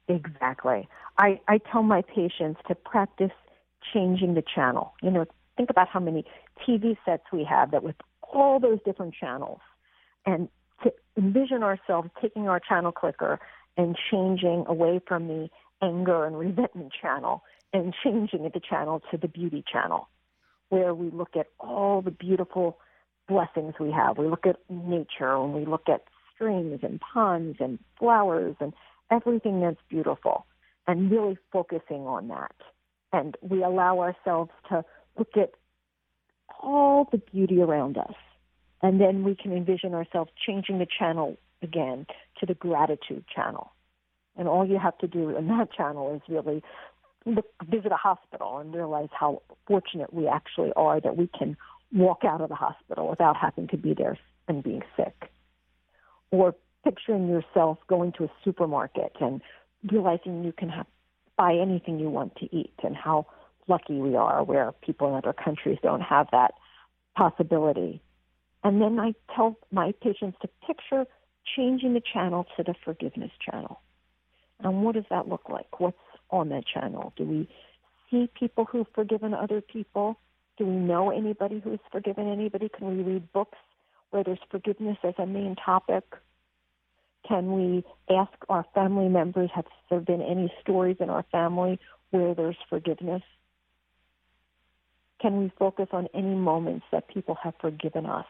Exactly. 0.07 0.87
I, 1.17 1.39
I 1.47 1.59
tell 1.59 1.83
my 1.83 2.01
patients 2.01 2.59
to 2.67 2.75
practice 2.75 3.31
changing 3.93 4.33
the 4.33 4.43
channel. 4.53 4.93
You 5.01 5.11
know, 5.11 5.25
think 5.57 5.69
about 5.69 5.87
how 5.87 5.99
many 5.99 6.25
TV 6.67 6.97
sets 7.05 7.23
we 7.31 7.43
have 7.43 7.71
that 7.71 7.83
with 7.83 7.95
all 8.33 8.59
those 8.59 8.79
different 8.85 9.13
channels 9.13 9.59
and 10.25 10.49
to 10.83 10.93
envision 11.17 11.63
ourselves 11.63 12.09
taking 12.21 12.47
our 12.47 12.59
channel 12.59 12.91
clicker 12.91 13.39
and 13.77 13.97
changing 14.11 14.65
away 14.67 14.99
from 15.07 15.27
the 15.27 15.49
anger 15.81 16.25
and 16.25 16.37
resentment 16.37 16.91
channel 16.99 17.43
and 17.73 17.93
changing 18.03 18.43
the 18.43 18.59
channel 18.59 19.01
to 19.11 19.17
the 19.17 19.27
beauty 19.27 19.63
channel 19.71 20.07
where 20.69 20.93
we 20.93 21.09
look 21.11 21.35
at 21.35 21.47
all 21.59 22.01
the 22.01 22.11
beautiful 22.11 22.77
blessings 23.27 23.75
we 23.79 23.91
have. 23.91 24.17
We 24.17 24.27
look 24.27 24.45
at 24.45 24.57
nature 24.69 25.35
and 25.35 25.53
we 25.53 25.65
look 25.65 25.87
at 25.87 26.03
streams 26.33 26.79
and 26.83 26.99
ponds 26.99 27.57
and 27.59 27.79
flowers 27.99 28.55
and 28.59 28.73
everything 29.11 29.61
that's 29.61 29.77
beautiful 29.89 30.45
and 30.87 31.11
really 31.11 31.37
focusing 31.51 32.07
on 32.07 32.27
that. 32.29 32.55
And 33.11 33.37
we 33.41 33.63
allow 33.63 33.99
ourselves 33.99 34.51
to 34.69 34.83
look 35.17 35.35
at 35.37 35.51
all 36.61 37.07
the 37.11 37.17
beauty 37.17 37.61
around 37.61 37.97
us. 37.97 38.15
And 38.81 38.99
then 38.99 39.23
we 39.23 39.35
can 39.35 39.53
envision 39.53 39.93
ourselves 39.93 40.31
changing 40.45 40.79
the 40.79 40.87
channel 40.87 41.37
again 41.61 42.05
to 42.39 42.45
the 42.45 42.53
gratitude 42.53 43.23
channel. 43.33 43.71
And 44.35 44.47
all 44.47 44.65
you 44.65 44.77
have 44.79 44.97
to 44.99 45.07
do 45.07 45.35
in 45.35 45.47
that 45.47 45.71
channel 45.71 46.15
is 46.15 46.21
really 46.27 46.63
look, 47.25 47.45
visit 47.69 47.91
a 47.91 47.95
hospital 47.95 48.57
and 48.57 48.73
realize 48.73 49.09
how 49.17 49.41
fortunate 49.67 50.13
we 50.13 50.27
actually 50.27 50.71
are 50.75 50.99
that 50.99 51.17
we 51.17 51.29
can 51.37 51.55
walk 51.93 52.23
out 52.25 52.41
of 52.41 52.49
the 52.49 52.55
hospital 52.55 53.09
without 53.09 53.37
having 53.37 53.67
to 53.69 53.77
be 53.77 53.93
there 53.93 54.17
and 54.47 54.63
being 54.63 54.81
sick. 54.97 55.29
Or 56.31 56.55
picturing 56.83 57.29
yourself 57.29 57.77
going 57.87 58.11
to 58.13 58.25
a 58.25 58.31
supermarket 58.43 59.13
and 59.21 59.41
realizing 59.89 60.43
you 60.43 60.51
can 60.51 60.69
have, 60.69 60.87
buy 61.37 61.53
anything 61.55 61.99
you 61.99 62.09
want 62.09 62.35
to 62.37 62.55
eat 62.55 62.73
and 62.83 62.95
how 62.95 63.27
lucky 63.67 63.95
we 63.95 64.15
are 64.15 64.43
where 64.43 64.71
people 64.71 65.07
in 65.09 65.15
other 65.15 65.33
countries 65.33 65.77
don't 65.81 66.01
have 66.01 66.27
that 66.31 66.53
possibility. 67.15 68.01
And 68.63 68.81
then 68.81 68.99
I 68.99 69.13
tell 69.35 69.57
my 69.71 69.93
patients 70.01 70.37
to 70.41 70.49
picture 70.65 71.05
changing 71.55 71.93
the 71.93 72.01
channel 72.01 72.45
to 72.57 72.63
the 72.63 72.73
forgiveness 72.85 73.31
channel. 73.39 73.81
And 74.59 74.83
what 74.83 74.95
does 74.95 75.05
that 75.09 75.27
look 75.27 75.49
like? 75.49 75.79
What's 75.79 75.97
on 76.29 76.49
that 76.49 76.63
channel? 76.65 77.13
Do 77.17 77.25
we 77.25 77.49
see 78.09 78.29
people 78.39 78.65
who've 78.65 78.87
forgiven 78.95 79.33
other 79.33 79.61
people? 79.61 80.17
Do 80.57 80.65
we 80.65 80.75
know 80.75 81.09
anybody 81.09 81.59
who's 81.59 81.79
forgiven 81.91 82.31
anybody? 82.31 82.69
Can 82.69 82.97
we 82.97 83.03
read 83.03 83.31
books 83.33 83.57
where 84.11 84.23
there's 84.23 84.39
forgiveness 84.49 84.97
as 85.03 85.15
a 85.17 85.25
main 85.25 85.55
topic? 85.55 86.03
Can 87.27 87.53
we 87.53 87.83
ask 88.13 88.33
our 88.49 88.65
family 88.73 89.09
members, 89.09 89.49
have 89.55 89.65
there 89.89 89.99
been 89.99 90.21
any 90.21 90.53
stories 90.61 90.97
in 90.99 91.09
our 91.09 91.25
family 91.31 91.79
where 92.11 92.35
there's 92.35 92.57
forgiveness? 92.69 93.23
Can 95.23 95.39
we 95.39 95.53
focus 95.57 95.87
on 95.93 96.09
any 96.13 96.35
moments 96.35 96.85
that 96.91 97.07
people 97.07 97.37
have 97.41 97.53
forgiven 97.61 98.05
us? 98.05 98.25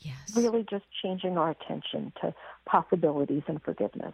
Yes. 0.00 0.36
Really 0.36 0.66
just 0.70 0.84
changing 1.02 1.38
our 1.38 1.52
attention 1.52 2.12
to 2.20 2.34
possibilities 2.66 3.42
and 3.48 3.60
forgiveness. 3.62 4.12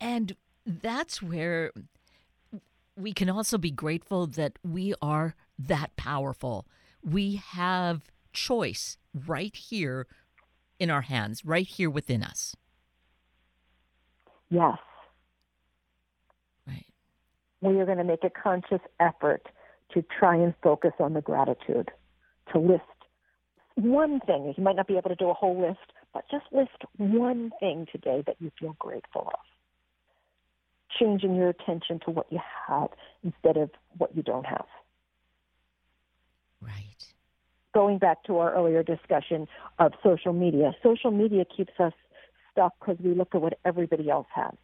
And 0.00 0.36
that's 0.64 1.20
where 1.20 1.72
we 2.96 3.12
can 3.12 3.28
also 3.28 3.58
be 3.58 3.72
grateful 3.72 4.28
that 4.28 4.60
we 4.62 4.94
are 5.02 5.34
that 5.58 5.96
powerful. 5.96 6.64
We 7.02 7.34
have 7.34 8.02
choice 8.32 8.98
right 9.26 9.54
here 9.56 10.06
in 10.78 10.90
our 10.90 11.02
hands, 11.02 11.44
right 11.44 11.66
here 11.66 11.90
within 11.90 12.22
us. 12.22 12.54
Yes. 14.48 14.78
We 17.60 17.80
are 17.80 17.86
going 17.86 17.98
to 17.98 18.04
make 18.04 18.24
a 18.24 18.30
conscious 18.30 18.80
effort 19.00 19.46
to 19.94 20.04
try 20.18 20.36
and 20.36 20.54
focus 20.62 20.92
on 20.98 21.14
the 21.14 21.20
gratitude, 21.20 21.90
to 22.52 22.58
list 22.58 22.82
one 23.74 24.20
thing. 24.20 24.54
You 24.56 24.62
might 24.62 24.76
not 24.76 24.86
be 24.86 24.96
able 24.96 25.10
to 25.10 25.16
do 25.16 25.30
a 25.30 25.34
whole 25.34 25.60
list, 25.60 25.92
but 26.12 26.24
just 26.30 26.44
list 26.52 26.84
one 26.96 27.50
thing 27.60 27.86
today 27.90 28.22
that 28.26 28.36
you 28.40 28.50
feel 28.58 28.76
grateful 28.78 29.28
of. 29.28 29.40
Changing 30.98 31.34
your 31.34 31.48
attention 31.48 32.00
to 32.04 32.10
what 32.10 32.26
you 32.30 32.40
have 32.68 32.88
instead 33.22 33.56
of 33.56 33.70
what 33.98 34.16
you 34.16 34.22
don't 34.22 34.46
have. 34.46 34.66
Right 36.60 36.96
going 37.76 37.98
back 37.98 38.24
to 38.24 38.38
our 38.38 38.54
earlier 38.54 38.82
discussion 38.82 39.46
of 39.78 39.92
social 40.02 40.32
media, 40.32 40.74
social 40.82 41.10
media 41.10 41.44
keeps 41.44 41.74
us 41.78 41.92
stuck 42.50 42.72
because 42.80 42.96
we 43.04 43.12
look 43.12 43.34
at 43.34 43.42
what 43.42 43.58
everybody 43.66 44.08
else 44.08 44.26
has 44.34 44.54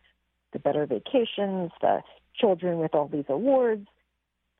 the 0.54 0.58
better 0.58 0.86
vacations, 0.86 1.70
the 1.82 2.02
children 2.34 2.78
with 2.78 2.94
all 2.94 3.08
these 3.08 3.24
awards. 3.28 3.86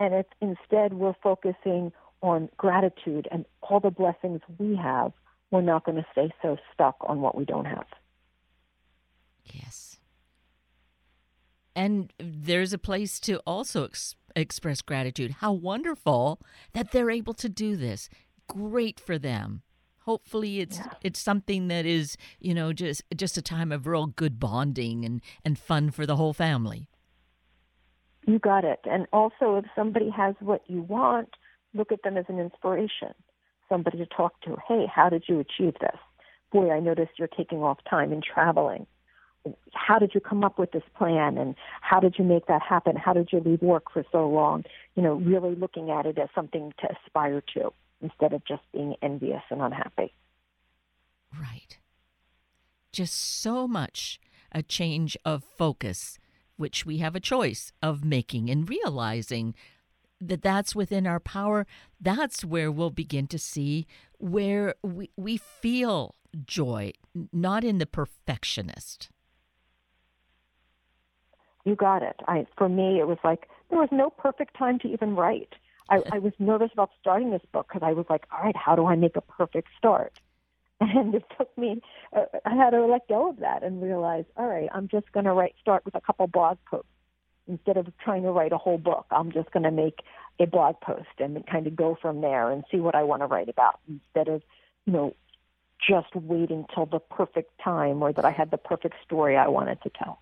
And 0.01 0.15
it's 0.15 0.31
instead 0.41 0.95
we're 0.95 1.15
focusing 1.23 1.93
on 2.23 2.49
gratitude 2.57 3.29
and 3.31 3.45
all 3.63 3.81
the 3.81 3.91
blessings 3.91 4.41
we 4.59 4.77
have. 4.77 5.13
We're 5.51 5.61
not 5.61 5.85
going 5.85 5.97
to 5.97 6.07
stay 6.13 6.33
so 6.41 6.57
stuck 6.73 6.97
on 7.01 7.21
what 7.21 7.37
we 7.37 7.45
don't 7.45 7.67
have. 7.67 7.87
Yes. 9.45 9.99
And 11.75 12.13
there's 12.19 12.73
a 12.73 12.79
place 12.79 13.19
to 13.21 13.39
also 13.47 13.85
ex- 13.85 14.15
express 14.37 14.83
gratitude. 14.83 15.37
How 15.41 15.53
wonderful 15.53 16.41
that 16.73 16.91
they're 16.91 17.11
able 17.11 17.35
to 17.35 17.49
do 17.49 17.77
this 17.77 18.09
great 18.49 19.01
for 19.01 19.19
them. 19.19 19.63
Hopefully 20.01 20.61
it's 20.61 20.79
yeah. 20.79 20.93
it's 21.03 21.21
something 21.21 21.69
that 21.69 21.87
is, 21.87 22.17
you 22.41 22.55
know, 22.55 22.73
just 22.73 23.03
just 23.17 23.37
a 23.37 23.43
time 23.43 23.71
of 23.71 23.87
real 23.87 24.07
good 24.07 24.41
bonding 24.41 25.05
and, 25.05 25.21
and 25.45 25.59
fun 25.59 25.91
for 25.91 26.07
the 26.07 26.17
whole 26.17 26.33
family. 26.33 26.89
You 28.27 28.39
got 28.39 28.65
it. 28.65 28.81
And 28.85 29.07
also 29.13 29.57
if 29.57 29.65
somebody 29.75 30.11
has 30.11 30.35
what 30.41 30.63
you 30.67 30.83
want, 30.83 31.31
look 31.75 31.93
at 31.93 32.03
them 32.03 32.17
as 32.17 32.27
an 32.29 32.39
inspiration. 32.39 33.15
Somebody 33.69 33.99
to 33.99 34.07
talk 34.07 34.41
to. 34.43 34.57
Hey, 34.69 34.87
how 34.93 35.09
did 35.09 35.25
you 35.29 35.41
achieve 35.41 35.75
this? 35.81 35.99
Boy, 36.53 36.71
I 36.71 36.81
noticed 36.81 37.13
you're 37.19 37.29
taking 37.29 37.63
off 37.63 37.79
time 37.89 38.13
and 38.13 38.23
traveling 38.23 38.87
how 39.75 39.99
did 39.99 40.13
you 40.15 40.21
come 40.21 40.45
up 40.45 40.59
with 40.59 40.73
this 40.73 40.83
plan 40.97 41.37
and 41.39 41.55
how 41.81 42.01
did 42.01 42.17
you 42.19 42.25
make 42.25 42.47
that 42.47 42.63
happen? 42.63 42.97
How 42.97 43.13
did 43.13 43.31
you 43.33 43.41
leave 43.41 43.63
work 43.63 43.85
for 43.93 44.05
so 44.13 44.29
long? 44.29 44.65
You 44.95 45.03
know, 45.03 45.15
really 45.15 45.55
looking 45.55 45.91
at 45.91 46.07
it 46.07 46.19
as 46.19 46.29
something 46.35 46.73
to 46.81 46.89
aspire 46.93 47.43
to 47.55 47.73
instead 48.01 48.33
of 48.33 48.45
just 48.45 48.63
being 48.73 48.95
envious 49.03 49.43
and 49.51 49.61
unhappy. 49.61 50.13
Right. 51.39 51.79
Just 52.93 53.15
so 53.41 53.67
much 53.67 54.21
a 54.53 54.63
change 54.63 55.17
of 55.25 55.43
focus, 55.43 56.19
which 56.63 56.87
we 56.87 56.99
have 56.99 57.17
a 57.17 57.21
choice 57.21 57.73
of 57.83 58.05
making 58.05 58.49
and 58.49 58.71
realizing 58.71 59.53
that 60.21 60.43
that's 60.43 60.77
within 60.77 61.09
our 61.09 61.19
power. 61.19 61.67
That's 62.01 62.45
where 62.45 62.71
we'll 62.71 62.91
begin 62.91 63.27
to 63.27 63.39
see 63.39 63.89
where 64.19 64.77
we, 64.81 65.11
we 65.17 65.37
feel 65.37 66.15
joy, 66.47 66.93
not 67.33 67.65
in 67.65 67.79
the 67.79 67.87
perfectionist. 67.87 69.11
You 71.65 71.75
got 71.75 72.05
it. 72.05 72.21
I, 72.29 72.47
for 72.57 72.69
me, 72.69 73.01
it 73.01 73.09
was 73.09 73.19
like 73.25 73.49
there 73.69 73.81
was 73.81 73.89
no 73.91 74.09
perfect 74.09 74.57
time 74.57 74.79
to 74.81 74.89
even 74.89 75.17
write. 75.17 75.55
I, 75.91 76.01
I 76.13 76.19
was 76.21 76.33
nervous 76.39 76.71
about 76.73 76.91
starting 77.01 77.31
this 77.31 77.43
book 77.53 77.67
because 77.69 77.85
I 77.85 77.93
was 77.93 78.07
like, 78.09 78.25
all 78.31 78.45
right, 78.45 78.57
how 78.57 78.77
do 78.77 78.87
I 78.87 78.95
make 78.95 79.17
a 79.17 79.21
perfect 79.21 79.67
start? 79.77 80.13
And 80.83 81.15
it 81.15 81.25
took 81.39 81.57
me, 81.57 81.81
uh, 82.13 82.25
I 82.45 82.57
had 82.57 82.71
to 82.71 82.85
let 82.85 83.07
go 83.07 83.31
of 83.31 83.37
that 83.39 83.63
and 83.63 83.81
realize, 83.81 84.25
all 84.37 84.47
right, 84.47 84.69
I'm 84.73 84.89
just 84.89 85.13
going 85.13 85.27
to 85.27 85.33
write, 85.33 85.55
start 85.61 85.85
with 85.85 85.95
a 85.95 86.01
couple 86.01 86.27
blog 86.27 86.59
posts 86.69 86.89
instead 87.47 87.77
of 87.77 87.87
trying 87.99 88.23
to 88.23 88.33
write 88.33 88.53
a 88.53 88.59
whole 88.59 88.79
book. 88.79 89.07
I'm 89.13 89.31
just 89.31 89.53
going 89.53 89.63
to 89.63 89.71
make 89.71 90.01
a 90.41 90.47
blog 90.47 90.81
post 90.81 91.09
and 91.19 91.47
kind 91.47 91.69
of 91.69 91.77
go 91.77 91.97
from 92.01 92.21
there 92.21 92.51
and 92.51 92.65
see 92.71 92.79
what 92.79 92.97
I 92.97 93.05
want 93.05 93.23
to 93.23 93.27
write 93.27 93.49
about 93.49 93.79
instead 93.89 94.27
of, 94.27 94.43
you 94.87 94.93
know, 94.93 95.15
just 95.89 96.15
waiting 96.17 96.67
till 96.75 96.87
the 96.87 96.99
perfect 96.99 97.53
time 97.63 98.03
or 98.03 98.13
that 98.13 98.25
I 98.25 98.31
had 98.31 98.51
the 98.51 98.59
perfect 98.59 98.97
story 99.05 99.37
I 99.37 99.49
wanted 99.49 99.81
to 99.83 99.91
tell. 99.91 100.21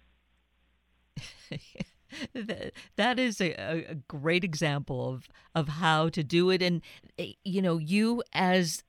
that 2.97 3.19
is 3.19 3.41
a, 3.41 3.53
a 3.89 3.95
great 4.09 4.45
example 4.45 5.09
of 5.09 5.29
of 5.55 5.69
how 5.69 6.09
to 6.09 6.23
do 6.23 6.51
it 6.51 6.63
and 6.63 6.83
eh, 7.19 7.33
you 7.45 7.63
know 7.63 7.79
you 7.79 8.23
as 8.33 8.83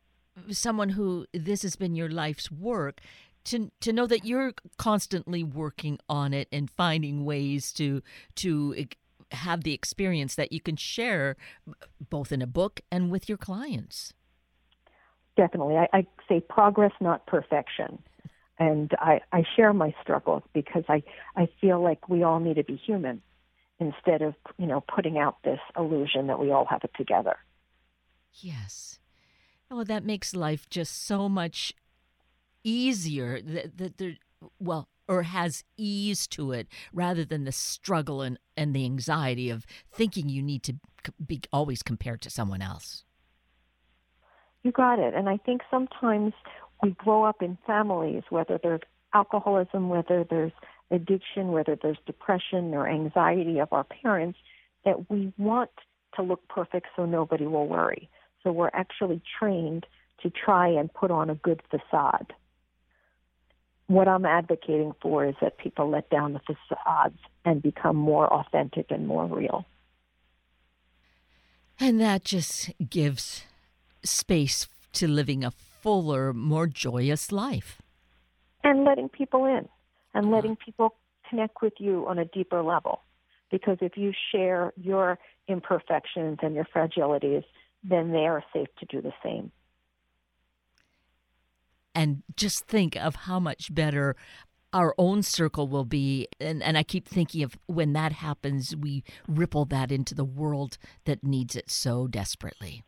someone 0.50 0.90
who 0.90 1.26
this 1.34 1.62
has 1.62 1.76
been 1.76 1.96
your 1.96 2.10
life's 2.10 2.52
work 2.52 3.02
to 3.46 3.72
to 3.82 3.94
know 3.94 4.08
that 4.08 4.26
you're 4.26 4.54
constantly 4.78 5.44
working 5.44 5.98
on 6.08 6.34
it 6.34 6.48
and 6.52 6.70
finding 6.70 7.26
ways 7.26 7.72
to 7.74 8.02
to 8.36 8.86
have 9.32 9.64
the 9.64 9.74
experience 9.74 10.36
that 10.36 10.52
you 10.52 10.60
can 10.60 10.76
share 10.76 11.38
both 12.10 12.32
in 12.32 12.42
a 12.42 12.48
book 12.48 12.82
and 12.92 13.10
with 13.10 13.30
your 13.30 13.38
clients 13.38 14.14
definitely 15.38 15.78
i, 15.78 15.88
I 15.94 16.06
say 16.28 16.42
progress 16.42 16.92
not 17.00 17.26
perfection 17.26 18.00
and 18.62 18.92
I, 19.00 19.22
I 19.32 19.44
share 19.56 19.74
my 19.74 19.94
struggles 20.04 20.44
because 20.54 20.84
I, 20.88 21.02
I 21.36 21.50
feel 21.60 21.82
like 21.82 22.08
we 22.08 22.22
all 22.22 22.40
need 22.40 22.58
to 22.58 22.64
be 22.64 22.76
human 22.76 23.24
instead 23.80 24.22
of 24.22 24.36
you 24.60 24.68
know 24.68 24.82
putting 24.82 25.18
out 25.18 25.38
this 25.44 25.60
illusion 25.76 26.28
that 26.28 26.40
we 26.40 26.52
all 26.52 26.66
have 26.66 26.82
it 26.84 26.92
together. 26.96 27.38
Yes. 28.34 29.00
Oh, 29.74 29.86
that 29.86 30.04
makes 30.04 30.36
life 30.36 30.70
just 30.70 31.06
so 31.06 31.30
much 31.30 31.74
easier. 32.62 33.42
That, 33.42 33.78
that 33.78 33.98
there, 33.98 34.18
well, 34.60 34.90
or 35.08 35.24
has 35.24 35.64
ease 35.78 36.28
to 36.28 36.52
it 36.52 36.68
rather 36.92 37.24
than 37.24 37.46
the 37.46 37.54
struggle 37.54 38.22
and, 38.22 38.38
and 38.58 38.76
the 38.76 38.84
anxiety 38.84 39.50
of 39.50 39.66
thinking 39.90 40.28
you 40.28 40.44
need 40.44 40.64
to 40.64 40.76
be 41.26 41.42
always 41.54 41.82
compared 41.82 42.22
to 42.22 42.30
someone 42.30 42.62
else. 42.62 43.06
You 44.64 44.74
got 44.74 45.00
it. 45.00 45.14
And 45.14 45.30
I 45.30 45.38
think 45.38 45.62
sometimes 45.72 46.34
we 46.84 46.92
grow 46.92 47.24
up 47.24 47.42
in 47.42 47.58
families, 47.66 48.24
whether 48.30 48.60
there's 48.62 48.82
alcoholism, 49.14 49.88
whether 49.88 50.26
there's 50.30 50.52
addiction, 50.92 51.52
whether 51.52 51.78
there's 51.82 51.98
depression 52.06 52.74
or 52.74 52.88
anxiety 52.88 53.60
of 53.60 53.72
our 53.72 53.86
parents, 53.86 54.38
that 54.84 55.10
we 55.10 55.32
want 55.38 55.72
to 56.16 56.22
look 56.22 56.46
perfect 56.50 56.88
so 56.96 57.06
nobody 57.06 57.48
will 57.48 57.68
worry. 57.68 58.10
So 58.44 58.52
we're 58.52 58.72
actually 58.74 59.22
trained 59.40 59.86
to 60.22 60.30
try 60.30 60.68
and 60.68 60.94
put 60.94 61.12
on 61.12 61.30
a 61.30 61.36
good 61.36 61.62
facade. 61.70 62.34
What 63.88 64.08
I'm 64.08 64.26
advocating 64.26 64.94
for 65.02 65.26
is 65.26 65.36
that 65.42 65.58
people 65.58 65.90
let 65.90 66.10
down 66.10 66.34
the 66.34 66.40
facades 66.40 67.18
and 67.44 67.62
become 67.62 67.96
more 67.96 68.32
authentic 68.32 68.88
and 68.90 69.08
more 69.08 69.26
real. 69.26 69.66
And 71.80 72.00
that 72.00 72.24
just 72.24 72.72
gives 72.90 73.44
space 74.04 74.68
to 74.94 75.08
living 75.08 75.44
a 75.44 75.52
fuller, 75.52 76.32
more 76.32 76.68
joyous 76.68 77.32
life. 77.32 77.82
And 78.64 78.84
letting 78.84 79.10
people 79.10 79.46
in 79.46 79.68
and 80.14 80.28
ah. 80.28 80.30
letting 80.30 80.56
people 80.56 80.96
connect 81.30 81.62
with 81.62 81.74
you 81.80 82.08
on 82.08 82.20
a 82.20 82.26
deeper 82.26 82.62
level. 82.62 83.02
Because 83.50 83.78
if 83.82 83.98
you 83.98 84.14
share 84.32 84.72
your 84.78 85.18
imperfections 85.48 86.38
and 86.42 86.56
your 86.56 86.66
fragilities, 86.74 87.44
then 87.84 88.12
they 88.12 88.26
are 88.28 88.44
safe 88.54 88.67
to 88.80 88.86
do 88.86 89.02
the 89.02 89.13
same. 89.24 89.52
And 91.94 92.24
just 92.36 92.65
think 92.65 92.96
of 92.96 93.15
how 93.15 93.39
much 93.39 93.74
better 93.74 94.15
our 94.74 94.96
own 94.98 95.24
circle 95.24 95.67
will 95.67 95.84
be. 95.84 96.28
And, 96.39 96.63
and 96.63 96.78
I 96.78 96.84
keep 96.84 97.08
thinking 97.08 97.44
of 97.44 97.58
when 97.65 97.94
that 97.94 98.13
happens, 98.13 98.76
we 98.76 99.04
ripple 99.28 99.65
that 99.65 99.91
into 99.91 100.15
the 100.15 100.24
world 100.24 100.78
that 101.06 101.24
needs 101.24 101.56
it 101.56 101.70
so 101.70 102.08
desperately. 102.08 102.84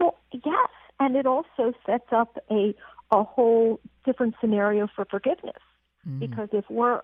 Well, 0.00 0.18
yes. 0.32 0.68
And 0.98 1.16
it 1.16 1.26
also 1.26 1.72
sets 1.86 2.08
up 2.10 2.36
a, 2.50 2.74
a 3.12 3.22
whole 3.22 3.80
different 4.04 4.34
scenario 4.40 4.88
for 4.94 5.04
forgiveness. 5.04 5.62
Mm-hmm. 6.06 6.18
Because 6.18 6.48
if 6.52 6.64
we're 6.68 7.02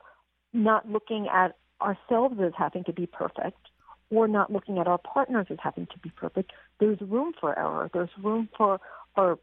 not 0.53 0.89
looking 0.89 1.29
at 1.33 1.57
ourselves 1.81 2.41
as 2.45 2.53
having 2.59 2.83
to 2.85 2.93
be 2.93 3.07
perfect, 3.07 3.61
or 4.11 4.27
not 4.29 4.53
looking 4.53 4.79
at 4.79 4.87
our 4.87 4.99
partners 4.99 5.47
as 5.51 5.59
having 5.63 5.87
to 5.87 5.99
be 5.99 6.11
perfect, 6.11 6.53
there's 6.81 7.01
room 7.01 7.33
for 7.39 7.59
error. 7.59 7.91
There's 7.93 8.11
room 8.23 8.49
for 8.57 8.81
our 9.17 9.39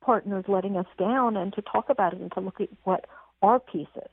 partners 0.00 0.44
letting 0.48 0.76
us 0.76 0.86
down 0.98 1.36
and 1.36 1.52
to 1.54 1.62
talk 1.62 1.88
about 1.88 2.12
it 2.12 2.20
and 2.20 2.32
to 2.32 2.40
look 2.40 2.60
at 2.60 2.68
what 2.84 3.06
our 3.42 3.58
piece 3.60 3.88
is 3.96 4.10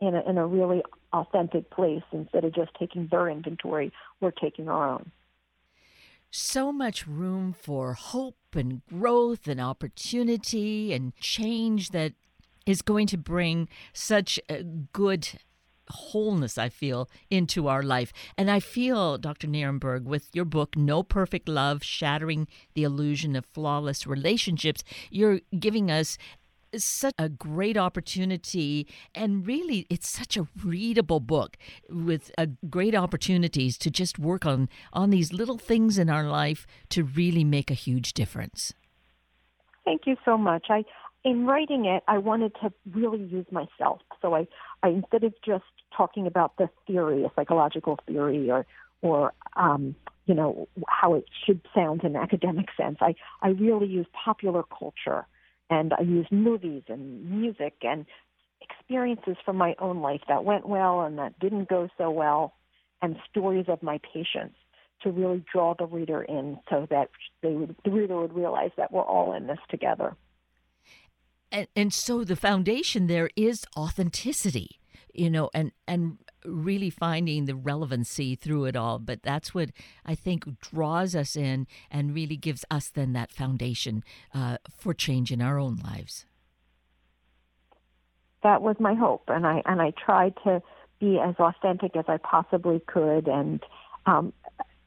in 0.00 0.14
a, 0.14 0.28
in 0.28 0.38
a 0.38 0.46
really 0.46 0.82
authentic 1.12 1.70
place 1.70 2.02
instead 2.12 2.44
of 2.44 2.54
just 2.54 2.70
taking 2.78 3.08
their 3.10 3.28
inventory, 3.28 3.92
we're 4.20 4.30
taking 4.30 4.68
our 4.68 4.88
own. 4.88 5.10
So 6.30 6.72
much 6.72 7.06
room 7.06 7.54
for 7.58 7.94
hope 7.94 8.36
and 8.54 8.84
growth 8.86 9.48
and 9.48 9.60
opportunity 9.60 10.92
and 10.92 11.16
change 11.16 11.90
that 11.90 12.12
is 12.66 12.82
going 12.82 13.06
to 13.06 13.16
bring 13.16 13.68
such 13.92 14.40
good 14.92 15.28
wholeness, 15.88 16.58
I 16.58 16.68
feel, 16.68 17.08
into 17.30 17.68
our 17.68 17.82
life. 17.82 18.12
And 18.36 18.50
I 18.50 18.60
feel, 18.60 19.18
Dr. 19.18 19.46
Nerenberg, 19.46 20.04
with 20.04 20.28
your 20.34 20.44
book, 20.44 20.76
No 20.76 21.02
Perfect 21.02 21.48
Love 21.48 21.82
Shattering 21.82 22.48
the 22.74 22.84
Illusion 22.84 23.36
of 23.36 23.46
Flawless 23.46 24.06
Relationships, 24.06 24.82
you're 25.10 25.40
giving 25.58 25.90
us 25.90 26.18
such 26.74 27.14
a 27.18 27.28
great 27.28 27.76
opportunity 27.76 28.86
and 29.14 29.46
really 29.46 29.86
it's 29.88 30.08
such 30.08 30.36
a 30.36 30.46
readable 30.64 31.20
book 31.20 31.56
with 31.88 32.30
uh, 32.36 32.46
great 32.68 32.94
opportunities 32.94 33.78
to 33.78 33.90
just 33.90 34.18
work 34.18 34.44
on 34.44 34.68
on 34.92 35.10
these 35.10 35.32
little 35.32 35.58
things 35.58 35.96
in 35.96 36.10
our 36.10 36.24
life 36.24 36.66
to 36.88 37.04
really 37.04 37.44
make 37.44 37.70
a 37.70 37.74
huge 37.74 38.12
difference 38.12 38.74
thank 39.84 40.02
you 40.06 40.16
so 40.24 40.36
much 40.36 40.66
i 40.68 40.84
in 41.26 41.44
writing 41.44 41.84
it 41.84 42.02
i 42.08 42.16
wanted 42.16 42.52
to 42.62 42.72
really 42.92 43.22
use 43.24 43.46
myself 43.50 44.00
so 44.22 44.34
i 44.34 44.46
i 44.82 44.88
instead 44.88 45.24
of 45.24 45.34
just 45.44 45.64
talking 45.96 46.26
about 46.26 46.56
the 46.58 46.68
theory, 46.86 47.24
a 47.24 47.30
psychological 47.34 47.98
theory, 48.06 48.50
or 48.50 48.66
or 49.02 49.32
um, 49.56 49.94
you 50.26 50.34
know 50.34 50.68
how 50.88 51.14
it 51.14 51.24
should 51.44 51.60
sound 51.74 52.04
in 52.04 52.16
academic 52.16 52.66
sense. 52.76 52.98
I 53.00 53.14
I 53.42 53.48
really 53.48 53.86
use 53.86 54.06
popular 54.12 54.62
culture, 54.62 55.26
and 55.70 55.92
I 55.92 56.02
use 56.02 56.26
movies 56.30 56.82
and 56.88 57.30
music 57.30 57.74
and 57.82 58.06
experiences 58.60 59.36
from 59.44 59.56
my 59.56 59.74
own 59.78 60.00
life 60.00 60.22
that 60.28 60.44
went 60.44 60.68
well 60.68 61.02
and 61.02 61.18
that 61.18 61.38
didn't 61.38 61.68
go 61.68 61.88
so 61.98 62.10
well, 62.10 62.54
and 63.02 63.16
stories 63.30 63.66
of 63.68 63.82
my 63.82 64.00
patients 64.12 64.56
to 65.02 65.10
really 65.10 65.44
draw 65.52 65.74
the 65.74 65.84
reader 65.84 66.22
in, 66.22 66.58
so 66.70 66.86
that 66.90 67.10
they 67.42 67.52
would, 67.52 67.76
the 67.84 67.90
reader 67.90 68.18
would 68.18 68.34
realize 68.34 68.70
that 68.78 68.90
we're 68.90 69.02
all 69.02 69.34
in 69.34 69.46
this 69.46 69.58
together. 69.68 70.16
And, 71.52 71.68
and 71.76 71.92
so 71.92 72.24
the 72.24 72.36
foundation 72.36 73.06
there 73.06 73.30
is 73.36 73.64
authenticity 73.76 74.80
you 75.16 75.30
know, 75.30 75.50
and 75.54 75.72
and 75.88 76.18
really 76.44 76.90
finding 76.90 77.46
the 77.46 77.56
relevancy 77.56 78.36
through 78.36 78.66
it 78.66 78.76
all. 78.76 78.98
But 78.98 79.22
that's 79.22 79.54
what 79.54 79.70
I 80.04 80.14
think 80.14 80.60
draws 80.60 81.16
us 81.16 81.34
in 81.34 81.66
and 81.90 82.14
really 82.14 82.36
gives 82.36 82.64
us 82.70 82.88
then 82.88 83.12
that 83.14 83.32
foundation 83.32 84.04
uh, 84.34 84.58
for 84.76 84.94
change 84.94 85.32
in 85.32 85.42
our 85.42 85.58
own 85.58 85.76
lives. 85.82 86.26
That 88.42 88.62
was 88.62 88.76
my 88.78 88.94
hope, 88.94 89.24
and 89.28 89.46
I 89.46 89.62
and 89.64 89.80
I 89.80 89.92
tried 89.92 90.34
to 90.44 90.62
be 91.00 91.18
as 91.18 91.34
authentic 91.38 91.96
as 91.96 92.04
I 92.08 92.18
possibly 92.18 92.80
could, 92.86 93.26
and 93.26 93.62
um, 94.04 94.32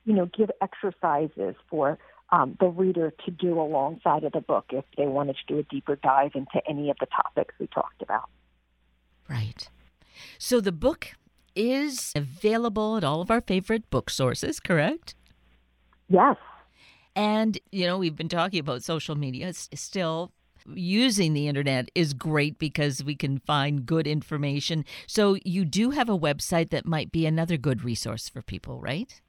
you 0.06 0.14
know, 0.14 0.28
give 0.28 0.52
exercises 0.62 1.56
for 1.70 1.98
um, 2.32 2.58
the 2.60 2.68
reader 2.68 3.14
to 3.26 3.32
do 3.32 3.60
alongside 3.60 4.24
of 4.24 4.34
the 4.34 4.42
book 4.42 4.66
if 4.70 4.86
they 4.98 5.08
wanted 5.08 5.36
to 5.38 5.54
do 5.54 5.60
a 5.60 5.64
deeper 5.64 5.96
dive 5.96 6.32
into 6.36 6.62
any 6.68 6.90
of 6.90 6.98
the 7.00 7.08
topics 7.08 7.56
we 7.60 7.68
talked 7.68 8.02
about. 8.02 8.30
Right. 9.28 9.70
So 10.38 10.62
the 10.62 10.72
book 10.72 11.14
is 11.56 12.12
available 12.16 12.98
at 12.98 13.04
all 13.04 13.22
of 13.22 13.32
our 13.32 13.42
favorite 13.42 13.90
book 13.90 14.10
sources, 14.10 14.60
correct? 14.60 15.16
Yes. 16.08 16.38
And, 17.16 17.58
you 17.72 17.86
know, 17.86 17.98
we've 17.98 18.16
been 18.16 18.30
talking 18.30 18.60
about 18.60 18.84
social 18.84 19.16
media. 19.16 19.50
It's 19.50 19.70
still 19.76 20.32
using 20.74 21.34
the 21.34 21.48
internet 21.48 21.90
is 21.96 22.14
great 22.14 22.60
because 22.60 23.04
we 23.04 23.16
can 23.16 23.40
find 23.40 23.86
good 23.86 24.08
information. 24.08 24.86
So 25.08 25.38
you 25.44 25.66
do 25.66 25.92
have 25.92 26.10
a 26.10 26.18
website 26.18 26.70
that 26.70 26.86
might 26.86 27.12
be 27.12 27.26
another 27.26 27.58
good 27.58 27.84
resource 27.84 28.30
for 28.30 28.42
people, 28.42 28.80
right? 28.80 29.20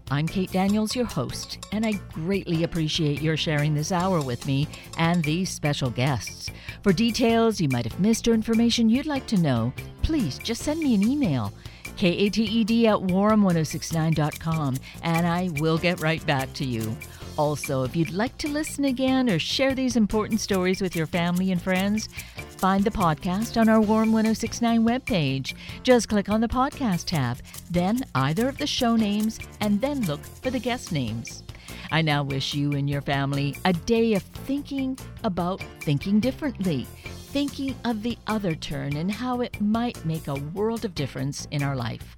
I'm 0.10 0.26
Kate 0.26 0.51
Daniels, 0.53 0.95
your 0.95 1.05
host, 1.05 1.68
and 1.74 1.86
I 1.86 1.93
greatly 2.14 2.64
appreciate 2.64 3.22
your 3.22 3.36
sharing 3.36 3.74
this 3.74 3.91
hour 3.91 4.22
with 4.22 4.45
me 4.47 4.70
and 4.97 5.22
these 5.22 5.49
special 5.49 5.89
guests. 5.89 6.49
For 6.82 6.93
details 6.93 7.60
you 7.60 7.68
might 7.68 7.84
have 7.84 7.99
missed 7.99 8.26
or 8.30 8.34
information 8.34 8.89
you'd 8.89 9.05
like 9.05 9.28
to 9.28 9.38
know, 9.38 9.74
please 10.03 10.38
just 10.38 10.64
send 10.64 10.80
me 10.80 10.95
an 10.95 11.05
email. 11.05 11.51
KATED 11.97 12.86
at 12.86 12.99
warm1069.com, 12.99 14.78
and 15.03 15.28
I 15.28 15.49
will 15.60 15.78
get 15.78 15.99
right 15.99 16.26
back 16.26 16.53
to 16.53 16.64
you. 16.64 16.95
Also, 17.38 17.84
if 17.84 17.96
you'd 17.96 18.12
like 18.12 18.38
to 18.40 18.48
listen 18.48 18.86
again 18.86 19.30
or 19.30 19.40
share 19.40 19.76
these 19.76 19.96
important 19.96 20.42
stories 20.42 20.82
with 20.82 20.96
your 20.96 21.08
family 21.08 21.52
and 21.52 21.62
friends, 21.62 22.10
Find 22.58 22.84
the 22.84 22.90
podcast 22.90 23.62
on 23.62 23.70
our 23.70 23.80
Warm 23.80 24.12
1069 24.12 24.84
webpage. 24.84 25.54
Just 25.84 26.10
click 26.10 26.28
on 26.28 26.42
the 26.42 26.48
podcast 26.48 27.06
tab, 27.06 27.38
then 27.70 28.04
either 28.16 28.50
of 28.50 28.58
the 28.58 28.66
show 28.66 28.96
names, 28.96 29.40
and 29.62 29.80
then 29.80 30.04
look 30.08 30.26
for 30.26 30.50
the 30.50 30.58
guest 30.58 30.92
names. 30.92 31.44
I 31.92 32.02
now 32.02 32.24
wish 32.24 32.56
you 32.56 32.72
and 32.72 32.90
your 32.90 33.02
family 33.02 33.56
a 33.66 33.74
day 33.74 34.16
of 34.16 34.24
thinking 34.24 34.98
about 35.24 35.62
thinking 35.82 36.20
differently, 36.20 36.88
thinking 37.32 37.76
of 37.86 38.02
the 38.02 38.18
other 38.26 38.56
turn 38.56 38.96
and 38.96 39.12
how 39.12 39.42
it 39.42 39.62
might 39.62 40.04
make 40.04 40.28
a 40.28 40.42
world 40.56 40.84
of 40.84 40.96
difference 40.96 41.48
in 41.52 41.62
our 41.62 41.76
life. 41.76 42.18